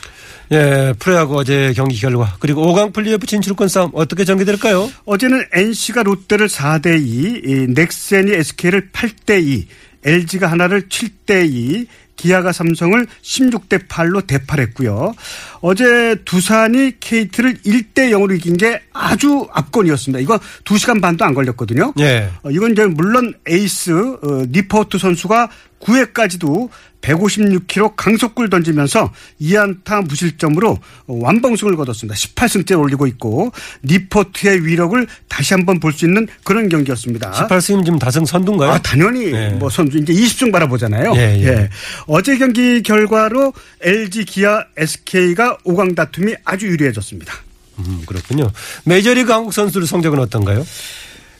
[0.52, 4.92] 예, 프로야구 어제 경기 결과 그리고 5강 플레이오프 진출권 싸움 어떻게 전개될까요?
[5.06, 9.68] 어제는 NC가 롯데를 4대 2, 이 넥센이 SK를 8대 2,
[10.04, 11.88] LG가 한화를 7대 2,
[12.22, 15.14] 기아가 삼성을 16대 8로 대파했고요.
[15.62, 20.20] 어제 두산이 KT를 1대 0으로 이긴 게 아주 압권이었습니다.
[20.20, 21.94] 이거 2시간 반도 안 걸렸거든요.
[22.00, 22.30] 예.
[22.44, 25.50] 어, 이건 이제 물론 에이스 어, 니퍼트 선수가
[25.82, 26.70] 9회까지도
[27.02, 32.16] 156km 강속구를 던지면서 2안타 무실점으로 어, 완봉승을 거뒀습니다.
[32.16, 33.52] 18승째 올리고 있고
[33.84, 37.32] 니퍼트의 위력을 다시 한번 볼 수 있는 그런 경기였습니다.
[37.32, 38.72] 18승이면 지금 다승 선두인가요?
[38.72, 39.50] 아, 당연히 예.
[39.50, 41.14] 뭐 선수 이제 20승 바라보잖아요.
[41.16, 41.70] 예, 예.
[42.08, 47.34] 어제 경기 결과로 LG, 기아, SK가 5강 다툼이 아주 유리해졌습니다.
[47.80, 48.52] 음, 그렇군요.
[48.86, 50.64] 메이저리그 한국 선수들 성적은 어떤가요?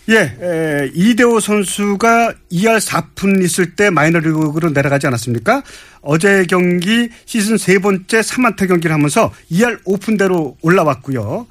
[0.10, 5.62] 예, 에, 이대호 선수가 2할 4푼 있을 때 마이너리그로 내려가지 않았습니까?
[6.02, 11.48] 어제 경기 시즌 세 번째 3안타 경기를 하면서 2할 5푼대로 올라왔고요.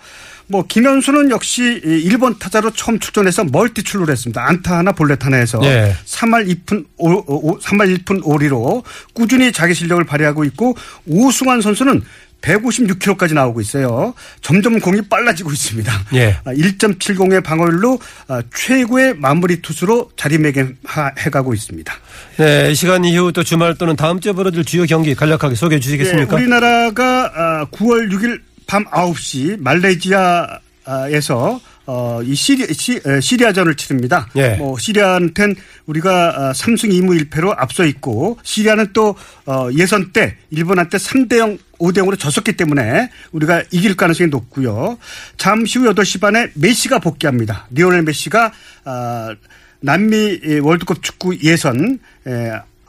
[0.50, 4.44] 뭐 김현수는 역시 1번 타자로 처음 출전해서 멀티 출루를 했습니다.
[4.44, 5.94] 안타 하나 볼넷 하나 해서 예.
[6.04, 8.82] 3할 2푼 5, 3할 1푼 5리로
[9.14, 12.02] 꾸준히 자기 실력을 발휘하고 있고 오승환 선수는
[12.40, 14.14] 156km까지 나오고 있어요.
[14.40, 15.92] 점점 공이 빨라지고 있습니다.
[16.14, 16.36] 예.
[16.44, 17.98] 1.70의 방어율로
[18.28, 21.92] 아, 최고의 마무리 투수로 자리매김해가고 있습니다.
[22.38, 26.36] 네, 이 시간 이후 또 주말 또는 다음 주에 벌어질 주요 경기 간략하게 소개해 주시겠습니까?
[26.36, 34.28] 예, 우리나라가 9월 6일 밤 9시 말레이시아에서 어, 이 시리, 시, 에, 시리아전을 치릅니다.
[34.36, 34.50] 예.
[34.50, 41.38] 뭐 시리아한텐 우리가 3승 2무 1패로 앞서 있고 시리아는 또 어, 예선 때 일본한테 3대
[41.38, 44.98] 0 5대 0으로 졌었기 때문에 우리가 이길 가능성이 높고요.
[45.36, 47.66] 잠시 후 8시 반에 메시가 복귀합니다.
[47.70, 48.52] 리오넬 메시가
[48.84, 49.34] 아,
[49.80, 51.98] 남미 월드컵 축구 예선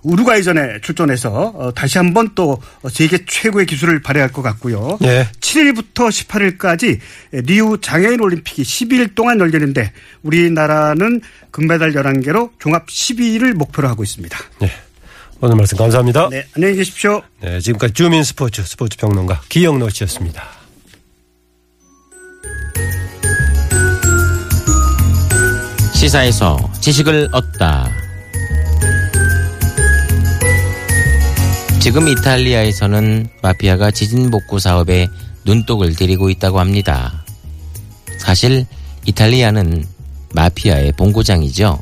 [0.04, 4.98] 우루과이전에 출전해서 어, 다시 한번 또 세계 최고의 기술을 발휘할 것 같고요.
[5.02, 5.28] 네.
[5.40, 7.00] 7일부터 18일까지
[7.32, 9.92] 리우 장애인 올림픽이 12일 동안 열리는데
[10.24, 14.38] 우리나라는 금메달 11개로 종합 12위를 목표로 하고 있습니다.
[14.60, 14.72] 네.
[15.44, 16.30] 오늘 말씀 감사합니다.
[16.30, 17.20] 네, 안녕히 계십시오.
[17.40, 20.44] 네, 지금까지 주민 스포츠 스포츠 평론가 기영노 씨였습니다.
[25.96, 27.90] 시사에서 지식을 얻다.
[31.80, 35.08] 지금 이탈리아에서는 마피아가 지진 복구 사업에
[35.46, 37.26] 눈독을 들이고 있다고 합니다.
[38.20, 38.68] 사실
[39.08, 39.88] 이탈리아는
[40.36, 41.80] 마피아의 본고장이죠.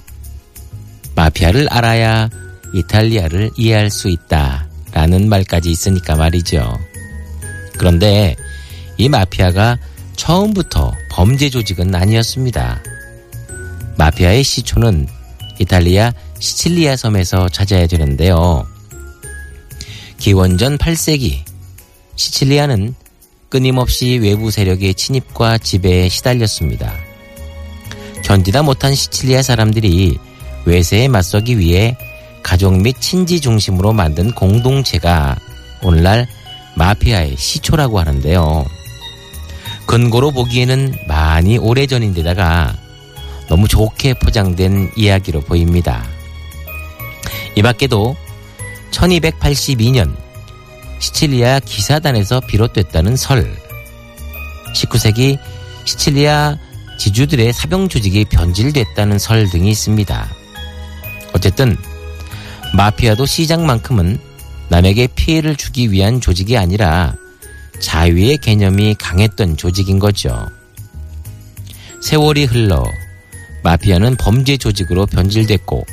[1.16, 2.30] 마피아를 알아야
[2.74, 6.80] 이탈리아를 이해할 수 있다 라는 말까지 있으니까 말이죠.
[7.78, 8.36] 그런데
[8.98, 9.78] 이 마피아가
[10.16, 12.82] 처음부터 범죄 조직은 아니었습니다.
[13.98, 15.08] 마피아의 시초는
[15.60, 18.66] 이탈리아 시칠리아 섬에서 찾아야 되는데요.
[20.18, 21.44] 기원전 8세기
[22.16, 22.96] 시칠리아는
[23.50, 26.94] 끊임없이 외부 세력의 침입과 지배에 시달렸습니다.
[28.24, 30.18] 견디다 못한 시칠리아 사람들이
[30.66, 31.98] 외세에 맞서기 위해
[32.44, 35.36] 가족 및 친지 중심으로 만든 공동체가
[35.82, 36.28] 오늘날
[36.76, 38.66] 마피아의 시초라고 하는데요.
[39.86, 42.76] 근거로 보기에는 많이 오래전인데다가
[43.48, 46.08] 너무 좋게 포장된 이야기로 보입니다.
[47.56, 48.16] 이 밖에도
[48.92, 50.16] 1282년
[51.00, 53.56] 시칠리아 기사단에서 비롯됐다는 설,
[54.76, 55.40] 19세기
[55.86, 56.58] 시칠리아
[57.00, 60.30] 지주들의 사병 조직이 변질됐다는 설 등이 있습니다.
[61.34, 61.78] 어쨌든
[62.74, 64.20] 마피아도 시장만큼은
[64.70, 67.16] 남에게 피해를 주기 위한 조직이 아니라
[67.80, 70.48] 자유의 개념이 강했던 조직인 거죠.
[72.02, 72.84] 세월이 흘러
[73.64, 75.86] 마피아는 범죄 조직으로 변질됐고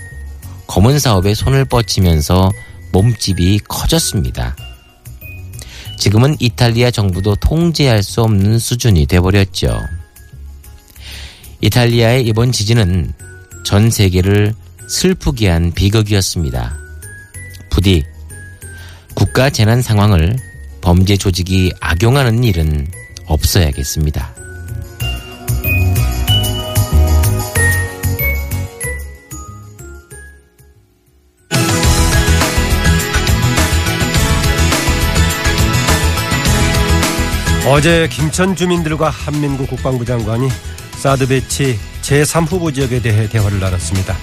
[0.66, 2.50] 검은 사업에 손을 뻗치면서
[2.92, 4.56] 몸집이 커졌습니다.
[5.98, 9.80] 지금은 이탈리아 정부도 통제할 수 없는 수준이 돼버렸죠.
[11.62, 13.12] 이탈리아의 이번 지진은
[13.64, 14.54] 전 세계를
[14.88, 16.78] 슬프게 한 비극이었습니다.
[17.70, 18.04] 부디
[19.14, 20.36] 국가 재난 상황을
[20.80, 22.86] 범죄 조직이 악용하는 일은
[23.26, 24.34] 없어야겠습니다.
[37.68, 40.48] 어제 김천 주민들과 한민구 국방부 장관이
[40.92, 44.16] 사드 배치 제3후보 지역에 대해 대화를 나눴습니다.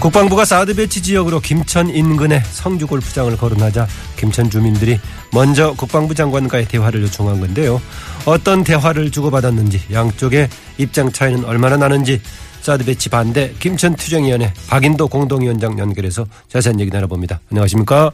[0.00, 4.98] 국방부가 사드 배치 지역으로 김천 인근에 성주 골프장을 거론하자 김천 주민들이
[5.32, 7.82] 먼저 국방부 장관과의 대화를 요청한 건데요.
[8.24, 12.20] 어떤 대화를 주고받았는지 양쪽의 입장 차이는 얼마나 나는지
[12.60, 17.40] 사드 배치 반대 김천 투쟁위원회 박인도 공동위원장 연결해서 자세한 얘기 나눠봅니다.
[17.50, 18.12] 안녕하십니까?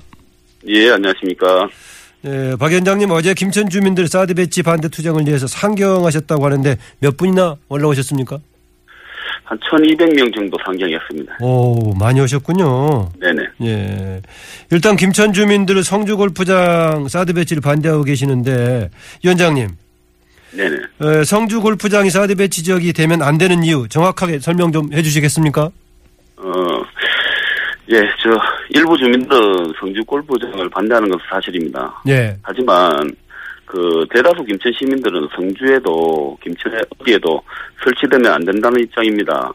[0.67, 1.69] 예, 안녕하십니까?
[2.23, 7.57] 네, 박 위원장님 어제 김천 주민들 사드 배치 반대 투쟁을 위해서 상경하셨다고 하는데 몇 분이나
[7.69, 8.39] 올라오셨습니까?
[9.45, 11.37] 한 1200명 정도 상경했습니다.
[11.41, 13.11] 오, 많이 오셨군요.
[13.21, 13.43] 네네.
[13.65, 14.23] 예.
[14.71, 18.91] 일단 김천 주민들 성주 골프장 사드 배치를 반대하고 계시는데
[19.23, 19.69] 위원장님.
[20.57, 20.77] 네네.
[21.03, 25.65] 에, 성주 골프장이 사드 배치 지역이 되면 안 되는 이유 정확하게 설명 좀 해 주시겠습니까?
[26.37, 26.53] 어,
[27.91, 28.31] 예, 저
[28.71, 32.01] 일부 주민들은 성주 골프장을 반대하는 것은 사실입니다.
[32.09, 32.37] 예.
[32.43, 33.15] 하지만
[33.67, 37.43] 그 대다수 김천 시민들은 성주에도 김천에 어디에도
[37.83, 39.53] 설치되면 안 된다는 입장입니다.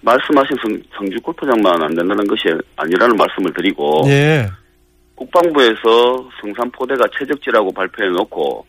[0.00, 2.42] 말씀하신 성, 성주 골프장만 안 된다는 것이
[2.76, 4.46] 아니라는 말씀을 드리고 예.
[5.14, 8.66] 국방부에서 성산포대가 최적지라고 발표해 놓고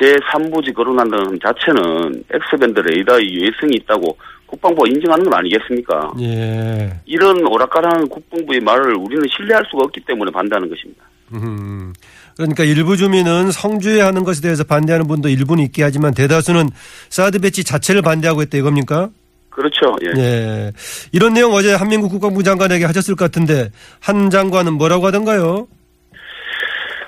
[0.00, 6.12] 제3부지 거론한다는 자체는 엑스밴드 레이더의 유해성이 있다고 국방부가 인정하는 건 아니겠습니까?
[6.20, 6.90] 예.
[7.04, 11.04] 이런 오락가락한 국방부의 말을 우리는 신뢰할 수가 없기 때문에 반대하는 것입니다.
[11.32, 11.92] 음.
[12.40, 16.70] 그러니까 일부 주민은 성주에 하는 것에 대해서 반대하는 분도 일부는 있게 하지만 대다수는
[17.10, 19.10] 사드 배치 자체를 반대하고 있다 이겁니까?
[19.50, 19.94] 그렇죠.
[20.02, 20.18] 예.
[20.18, 20.72] 예.
[21.12, 25.68] 이런 내용 어제 한민국 국방부 장관에게 하셨을 것 같은데 한 장관은 뭐라고 하던가요?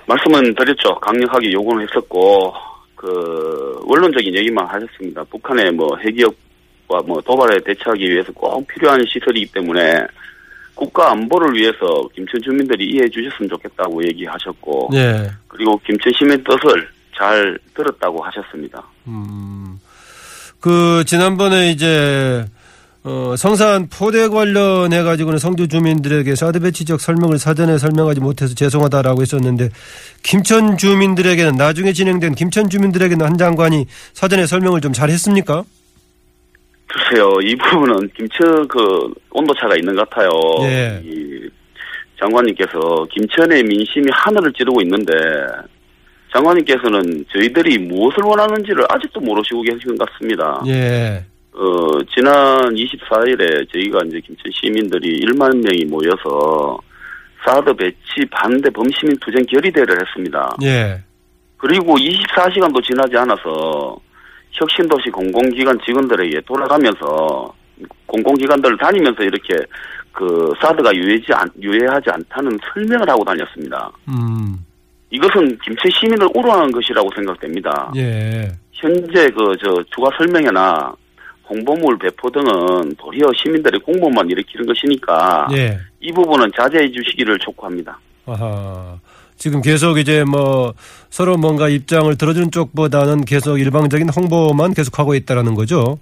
[0.07, 0.95] 말씀은 드렸죠.
[1.01, 2.53] 강력하게 요구를 했었고
[2.95, 5.25] 그 원론적인 얘기만 하셨습니다.
[5.25, 10.07] 북한의 뭐 핵기업과 뭐 도발에 대처하기 위해서 꼭 필요한 시설이기 때문에
[10.75, 11.77] 국가 안보를 위해서
[12.15, 15.31] 김천 주민들이 이해해 주셨으면 좋겠다고 얘기하셨고 예.
[15.49, 18.83] 그리고 김천 시민 뜻을 잘 들었다고 하셨습니다.
[19.07, 19.79] 음.
[20.61, 22.45] 그 지난번에 이제
[23.05, 29.23] 어, 성산 포대 관련해 가지고는 성주 주민들에게 사드 배치 지역 설명을 사전에 설명하지 못해서 죄송하다라고
[29.23, 29.71] 했었는데
[30.23, 35.65] 김천 주민들에게는 나중에 진행된 김천 주민들에게는 한 장관이 사전에 설명을 좀 잘했습니까?
[36.93, 40.31] 글쎄요, 이 부분은 김천 그 온도차가 있는 것 같아요.
[40.63, 41.01] 예.
[41.05, 41.49] 이
[42.21, 45.13] 장관님께서 김천의 민심이 하늘을 찌르고 있는데
[46.33, 50.63] 장관님께서는 저희들이 무엇을 원하는지를 아직도 모르시고 계신 것 같습니다.
[50.67, 51.25] 예.
[51.53, 56.79] 어, 지난 24일에 저희가 이제 김천 시민들이 1만 명이 모여서
[57.45, 60.57] 사드 배치 반대 범시민 투쟁 결의대를 했습니다.
[60.63, 61.03] 예.
[61.57, 63.97] 그리고 24시간도 지나지 않아서
[64.53, 67.53] 혁신도시 공공기관 직원들에게 돌아가면서
[68.07, 69.55] 공공기관들을 다니면서 이렇게
[70.13, 73.91] 그 사드가 유해지 않, 유해하지 않다는 설명을 하고 다녔습니다.
[74.09, 74.65] 음.
[75.11, 77.93] 이것은 김천 시민을 우롱한 것이라고 생각됩니다.
[77.97, 78.51] 예.
[78.73, 80.93] 현재 그 저 추가 설명회나
[81.49, 85.79] 홍보물 배포 등은 도리어 시민들의 공범만 일으키는 것이니까 예.
[86.01, 87.99] 이 부분은 자제해 주시기를 촉구합니다.
[88.27, 88.99] 아하.
[89.43, 90.73] 지금 계속 이제 뭐
[91.11, 95.99] 서로 뭔가 입장을 들어주는 쪽보다는 계속 일방적인 홍보만 계속하고 있다라는 거죠.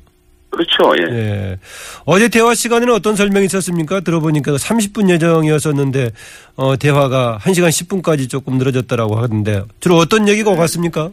[0.50, 0.92] 그렇죠.
[0.98, 1.16] 예.
[1.16, 1.58] 예.
[2.04, 4.00] 어제 대화 시간에는 어떤 설명이 있었습니까?
[4.00, 6.10] 들어보니까 30분 예정이었었는데
[6.56, 11.08] 어, 대화가 1시간 10분까지 조금 늘어졌다라고 하던데 주로 어떤 얘기가 오갔습니까?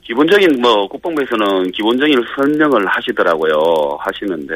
[0.00, 3.98] 기본적인 뭐 국방부에서는 기본적인 설명을 하시더라고요.
[4.00, 4.54] 하시는데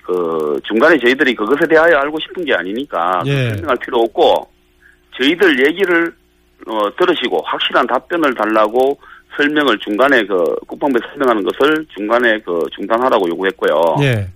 [0.00, 3.48] 그 중간에 저희들이 그것에 대하여 알고 싶은 게 아니니까 예.
[3.48, 4.53] 설명할 필요 없고
[5.18, 6.12] 저희들 얘기를
[6.66, 8.98] 어, 들으시고 확실한 답변을 달라고
[9.36, 13.96] 설명을 중간에 그 국방부에 설명하는 것을 중간에 그 중단하라고 요구했고요.
[14.02, 14.28] 예.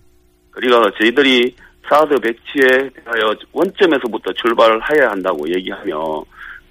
[0.51, 1.55] 그리고 저희들이
[1.89, 5.97] 사드 배치에 대하여 원점에서부터 출발해야 한다고 얘기하며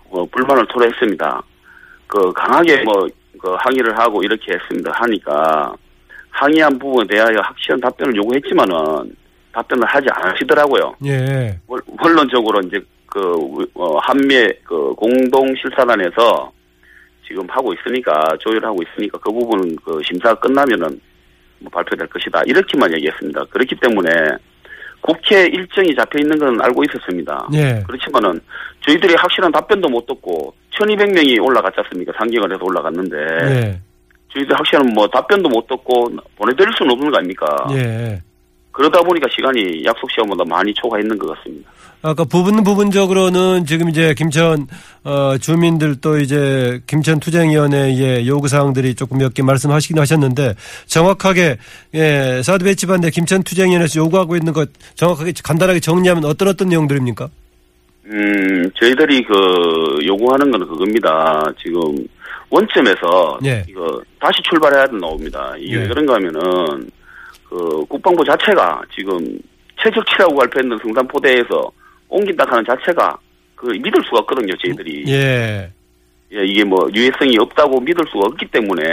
[0.10, 1.42] 어, 불만을 토로했습니다.
[2.08, 3.08] 그 강하게 뭐
[3.40, 4.92] 그 항의를 하고 이렇게 했습니다.
[4.96, 5.72] 하니까
[6.32, 9.16] 항의한 부분에 대하여 확실한 답변을 요구했지만은
[9.52, 10.96] 답변을 하지 않으시더라고요.
[11.06, 11.60] 예.
[11.68, 16.52] 원- 원론적으로 이제 그 어, 한미 그 공동 실사단에서
[17.28, 21.00] 지금 하고 있으니까 조율하고 있으니까 그 부분은 그 심사가 끝나면은
[21.60, 23.46] 뭐 발표될 것이다 이렇게만 얘기했습니다.
[23.46, 24.10] 그렇기 때문에
[25.02, 27.48] 국회 일정이 잡혀 있는 건 알고 있었습니다.
[27.54, 27.84] 예.
[27.86, 28.40] 그렇지만은
[28.82, 32.14] 저희들이 확실한 답변도 못 듣고 1,200명이 올라갔지 않습니까?
[32.18, 33.82] 상경을 해서 올라갔는데 예.
[34.34, 37.68] 저희들 확실한 뭐 답변도 못 듣고 보내드릴 수는 없는 거 아닙니까?
[37.72, 38.22] 예.
[38.78, 41.70] 그러다 보니까 시간이 약속 시간보다 많이 초과했는 것 같습니다.
[42.04, 44.68] 아까 부분 부분적으로는 지금 이제 김천
[45.04, 50.54] 어, 주민들 또 이제 김천 투쟁위원회의 요구 사항들이 조금 몇 개 말씀하시긴 하셨는데
[50.86, 51.58] 정확하게
[51.96, 57.28] 예, 사드 배치 반대 김천 투쟁위원회에서 요구하고 있는 것 정확하게 간단하게 정리하면 어떤 어떤 내용들입니까?
[58.06, 61.42] 음, 저희들이 그 요구하는 건 그겁니다.
[61.62, 61.82] 지금
[62.52, 63.66] 원점에서 예.
[63.68, 65.54] 이거 다시 출발해야 나옵니다.
[65.58, 65.82] 이게 예.
[65.82, 66.90] 왜 그런가 하면은
[67.50, 69.40] 그 국방부 자체가 지금
[69.82, 71.72] 최적치라고 발표했는 성산포대에서
[72.10, 73.18] 옮긴다 하는 자체가
[73.56, 75.06] 그 믿을 수가 없거든요, 저희들이.
[75.08, 75.72] 예.
[76.34, 78.84] 예, 이게 뭐 유해성이 없다고 믿을 수가 없기 때문에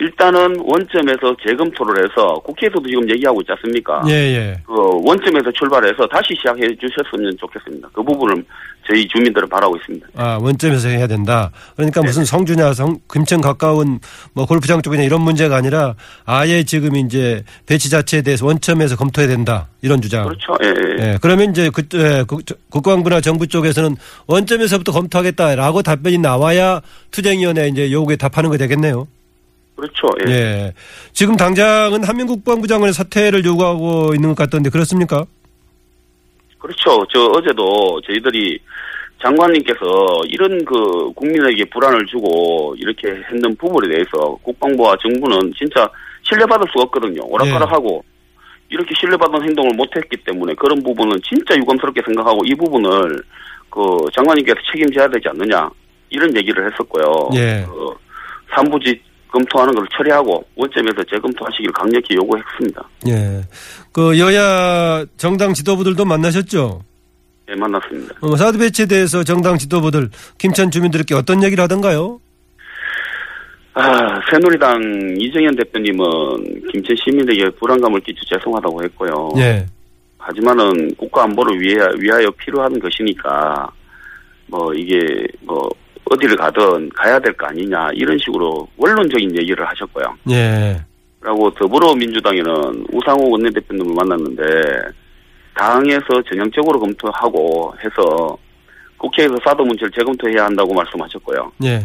[0.00, 4.02] 일단은 원점에서 재검토를 해서 국회에서도 지금 얘기하고 있지 않습니까?
[4.08, 4.60] 예, 예.
[4.66, 4.72] 그
[5.04, 7.88] 원점에서 출발해서 다시 시작해 주셨으면 좋겠습니다.
[7.92, 8.44] 그 부분을
[8.86, 10.06] 저희 주민들은 바라고 있습니다.
[10.14, 11.50] 아, 원점에서 해야 된다.
[11.76, 12.06] 그러니까 네.
[12.06, 13.98] 무슨 성주냐, 성, 금천 가까운
[14.32, 15.94] 뭐 골프장 쪽이냐 이런 문제가 아니라
[16.24, 19.68] 아예 지금 이제 배치 자체에 대해서 원점에서 검토해야 된다.
[19.82, 20.24] 이런 주장.
[20.24, 20.56] 그렇죠.
[20.62, 21.08] 예, 예.
[21.12, 23.96] 예, 그러면 이제 그, 예, 국- 저- 국방부나 정부 쪽에서는
[24.26, 26.80] 원점에서부터 검토하겠다라고 답변이 나와야
[27.10, 29.06] 투쟁위원회 이제 요구에 답하는 거 되겠네요.
[29.78, 30.08] 그렇죠.
[30.26, 30.32] 예.
[30.32, 30.74] 예.
[31.12, 35.24] 지금 당장은 한민국방부 장관의 사퇴를 요구하고 있는 것 같던데 그렇습니까?
[36.58, 37.06] 그렇죠.
[37.14, 38.58] 저 어제도 저희들이
[39.22, 45.88] 장관님께서 이런 그 국민에게 불안을 주고 이렇게 했는 부분에 대해서 국방부와 정부는 진짜
[46.24, 47.20] 신뢰받을 수가 없거든요.
[47.26, 48.02] 오락가락하고
[48.70, 53.22] 이렇게 신뢰받은 행동을 못했기 때문에 그런 부분은 진짜 유감스럽게 생각하고 이 부분을
[53.70, 53.80] 그
[54.12, 55.70] 장관님께서 책임져야 되지 않느냐
[56.10, 57.30] 이런 얘기를 했었고요.
[57.34, 57.64] 예.
[57.64, 57.94] 그
[58.54, 62.88] 삼부지 검토하는 걸 처리하고 원점에서 재검토하시길 강력히 요구했습니다.
[63.08, 63.42] 예.
[63.92, 66.82] 그 여야 정당 지도부들도 만나셨죠?
[67.50, 68.14] 예, 만났습니다.
[68.20, 72.20] 어, 사드 배치에 대해서 정당 지도부들 김천 주민들께 어떤 얘기를 하던가요?
[73.74, 76.04] 아, 새누리당 이정현 대표님은
[76.72, 79.30] 김천 시민에게 불안감을 끼쳐 죄송하다고 했고요.
[79.36, 79.66] 예.
[80.18, 83.70] 하지만은 국가 안보를 위하여, 필요한 것이니까
[84.46, 84.98] 뭐 이게
[85.42, 85.68] 뭐
[86.10, 90.04] 어디를 가든 가야 될 거 아니냐 이런 식으로 원론적인 얘기를 하셨고요.
[90.30, 90.80] 예.
[91.20, 94.42] 라고 더불어민주당에는 우상호 원내대표님을 만났는데
[95.54, 98.38] 당에서 전형적으로 검토하고 해서
[98.96, 101.52] 국회에서 사드 문제를 재검토해야 한다고 말씀하셨고요.
[101.64, 101.80] 예.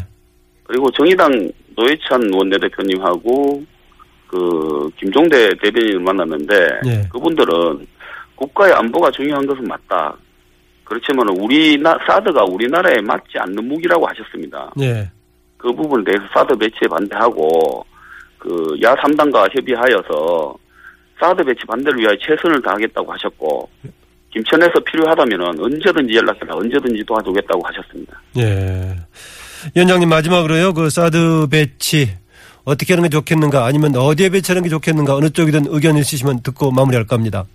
[0.63, 3.63] 그리고 정의당 노회찬 원내대표님하고
[4.27, 7.07] 그 김종대 대변인을 만났는데 예.
[7.11, 7.85] 그분들은
[8.35, 10.15] 국가의 안보가 중요한 것은 맞다.
[10.83, 14.71] 그렇지만 우리 나 사드가 우리나라에 맞지 않는 무기라고 하셨습니다.
[14.81, 15.09] 예.
[15.57, 17.85] 그 부분에 대해서 사드 배치에 반대하고
[18.37, 20.55] 그 야 3당과 협의하여서
[21.19, 23.69] 사드 배치 반대를 위하여 최선을 다하겠다고 하셨고
[24.31, 28.21] 김천에서 필요하다면 언제든지 연락해라 언제든지 도와주겠다고 하셨습니다.
[28.37, 28.95] 예.
[29.75, 30.73] 위원장님 마지막으로요.
[30.73, 32.09] 그 사드 배치
[32.65, 37.15] 어떻게 하는 게 좋겠는가 아니면 어디에 배치하는 게 좋겠는가 어느 쪽이든 의견 있으시면 듣고 마무리할까
[37.15, 37.45] 합니다.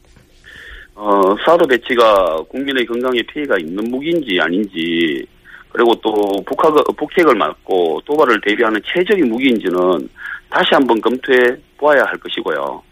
[1.00, 5.24] 어, 사드 배치가 국민의 건강에 피해가 있는 무기인지 아닌지
[5.68, 6.12] 그리고 또
[6.44, 9.78] 북핵, 북핵을 맞고 도발을 대비하는 최적의 무기인지는
[10.50, 12.82] 다시 한번 검토해 보아야 할 것이고요.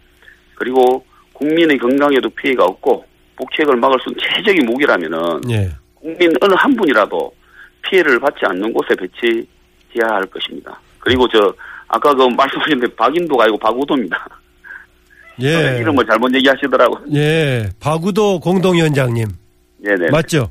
[0.55, 3.03] 그리고 국민의 건강에도 피해가 없고
[3.35, 5.69] 북핵을 막을 수 있는 최적의 무기라면은 예.
[5.95, 7.35] 국민 어느 한 분이라도
[7.81, 10.79] 피해를 받지 않는 곳에 배치해야 할 것입니다.
[10.99, 11.53] 그리고 저
[11.89, 14.29] 아까 그 말씀하셨는데 박인도가 아니고 박우도입니다.
[15.41, 15.79] 예.
[15.79, 17.05] 이름을 잘못 얘기하시더라고요.
[17.13, 17.69] 예.
[17.79, 19.27] 바구도 공동위원장님.
[19.77, 20.09] 네네.
[20.11, 20.49] 맞죠?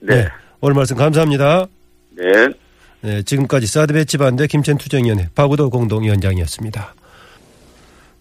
[0.00, 0.28] 네.
[0.60, 1.66] 오늘 말씀 감사합니다.
[2.10, 2.24] 네.
[3.02, 6.94] 네, 지금까지 사드 배치 반대 김천 투쟁위원회 바구도 공동위원장이었습니다.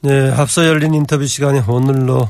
[0.02, 2.30] 네, 앞서 열린 인터뷰 시간에 오늘로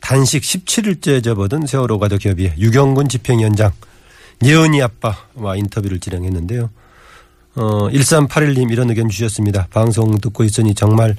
[0.00, 3.72] 단식 17일째 접어든 세월호 가족 협의회 유경군 집행위원장
[4.44, 6.70] 예은이 아빠와 인터뷰를 진행했는데요.
[7.56, 9.66] 어, 1381님 이런 의견 주셨습니다.
[9.70, 11.16] 방송 듣고 있으니 정말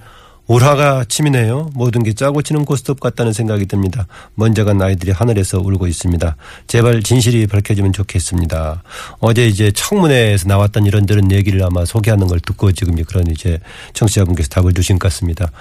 [0.49, 1.69] 울화가 치미네요.
[1.75, 4.07] 모든 게 짜고 치는 고스톱 같다는 생각이 듭니다.
[4.33, 6.35] 먼저 간 아이들이 하늘에서 울고 있습니다.
[6.65, 8.81] 제발 진실이 밝혀지면 좋겠습니다.
[9.19, 13.59] 어제 이제 청문회에서 나왔던 이런저런 얘기를 아마 소개하는 걸 듣고 지금 그런 이제
[13.93, 15.51] 청취자분께서 답을 주신 것 같습니다.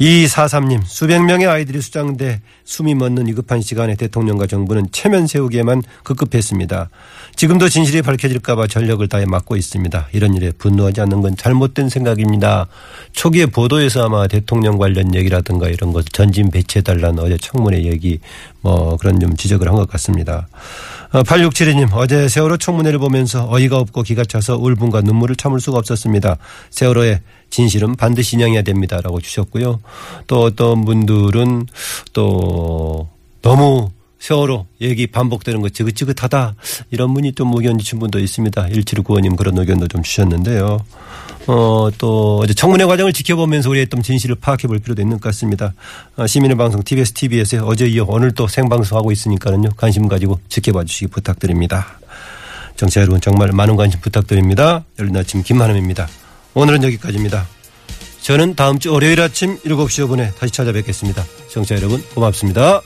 [0.00, 6.88] 2243님, 수백 명의 아이들이 수장돼 숨이 멎는 위급한 시간에 대통령과 정부는 체면 세우기에만 급급했습니다.
[7.34, 10.08] 지금도 진실이 밝혀질까봐 전력을 다해 막고 있습니다.
[10.12, 12.66] 이런 일에 분노하지 않는 건 잘못된 생각입니다.
[13.12, 18.20] 초기에 보도에서 아마 대통령 관련 얘기라든가 이런 것 전진 배치해달라는 어제 청문회 얘기
[18.60, 20.48] 뭐 그런 좀 지적을 한 것 같습니다.
[21.12, 26.36] 8672님, 어제 세월호 청문회를 보면서 어이가 없고 기가 차서 울분과 눈물을 참을 수가 없었습니다.
[26.70, 27.20] 세월호의
[27.50, 29.00] 진실은 반드시 인양해야 됩니다.
[29.02, 29.80] 라고 주셨고요.
[30.26, 31.66] 또 어떤 분들은
[32.12, 33.08] 또
[33.42, 36.56] 너무 세월호 얘기 반복되는 거 지긋지긋하다.
[36.90, 38.66] 이런 분이 좀 의견 주신 분도 있습니다.
[38.68, 40.84] 1795님 그런 의견도 좀 주셨는데요.
[41.46, 45.72] 어, 또 어제 청문회 과정을 지켜보면서 우리의 좀 진실을 파악해 볼 필요도 있는 것 같습니다.
[46.16, 49.70] 어, 시민의 방송 TBS TV에서 어제 이어 오늘 또 생방송하고 있으니까는요.
[49.76, 51.98] 관심 가지고 지켜봐 주시기 부탁드립니다.
[52.76, 54.84] 정치자 여러분 정말 많은 관심 부탁드립니다.
[54.98, 56.06] 열린 아침 김한음입니다.
[56.54, 57.46] 오늘은 여기까지입니다.
[58.22, 61.24] 저는 다음 주 월요일 아침 7시 5분에 다시 찾아뵙겠습니다.
[61.50, 62.82] 정치자 여러분 고맙습니다.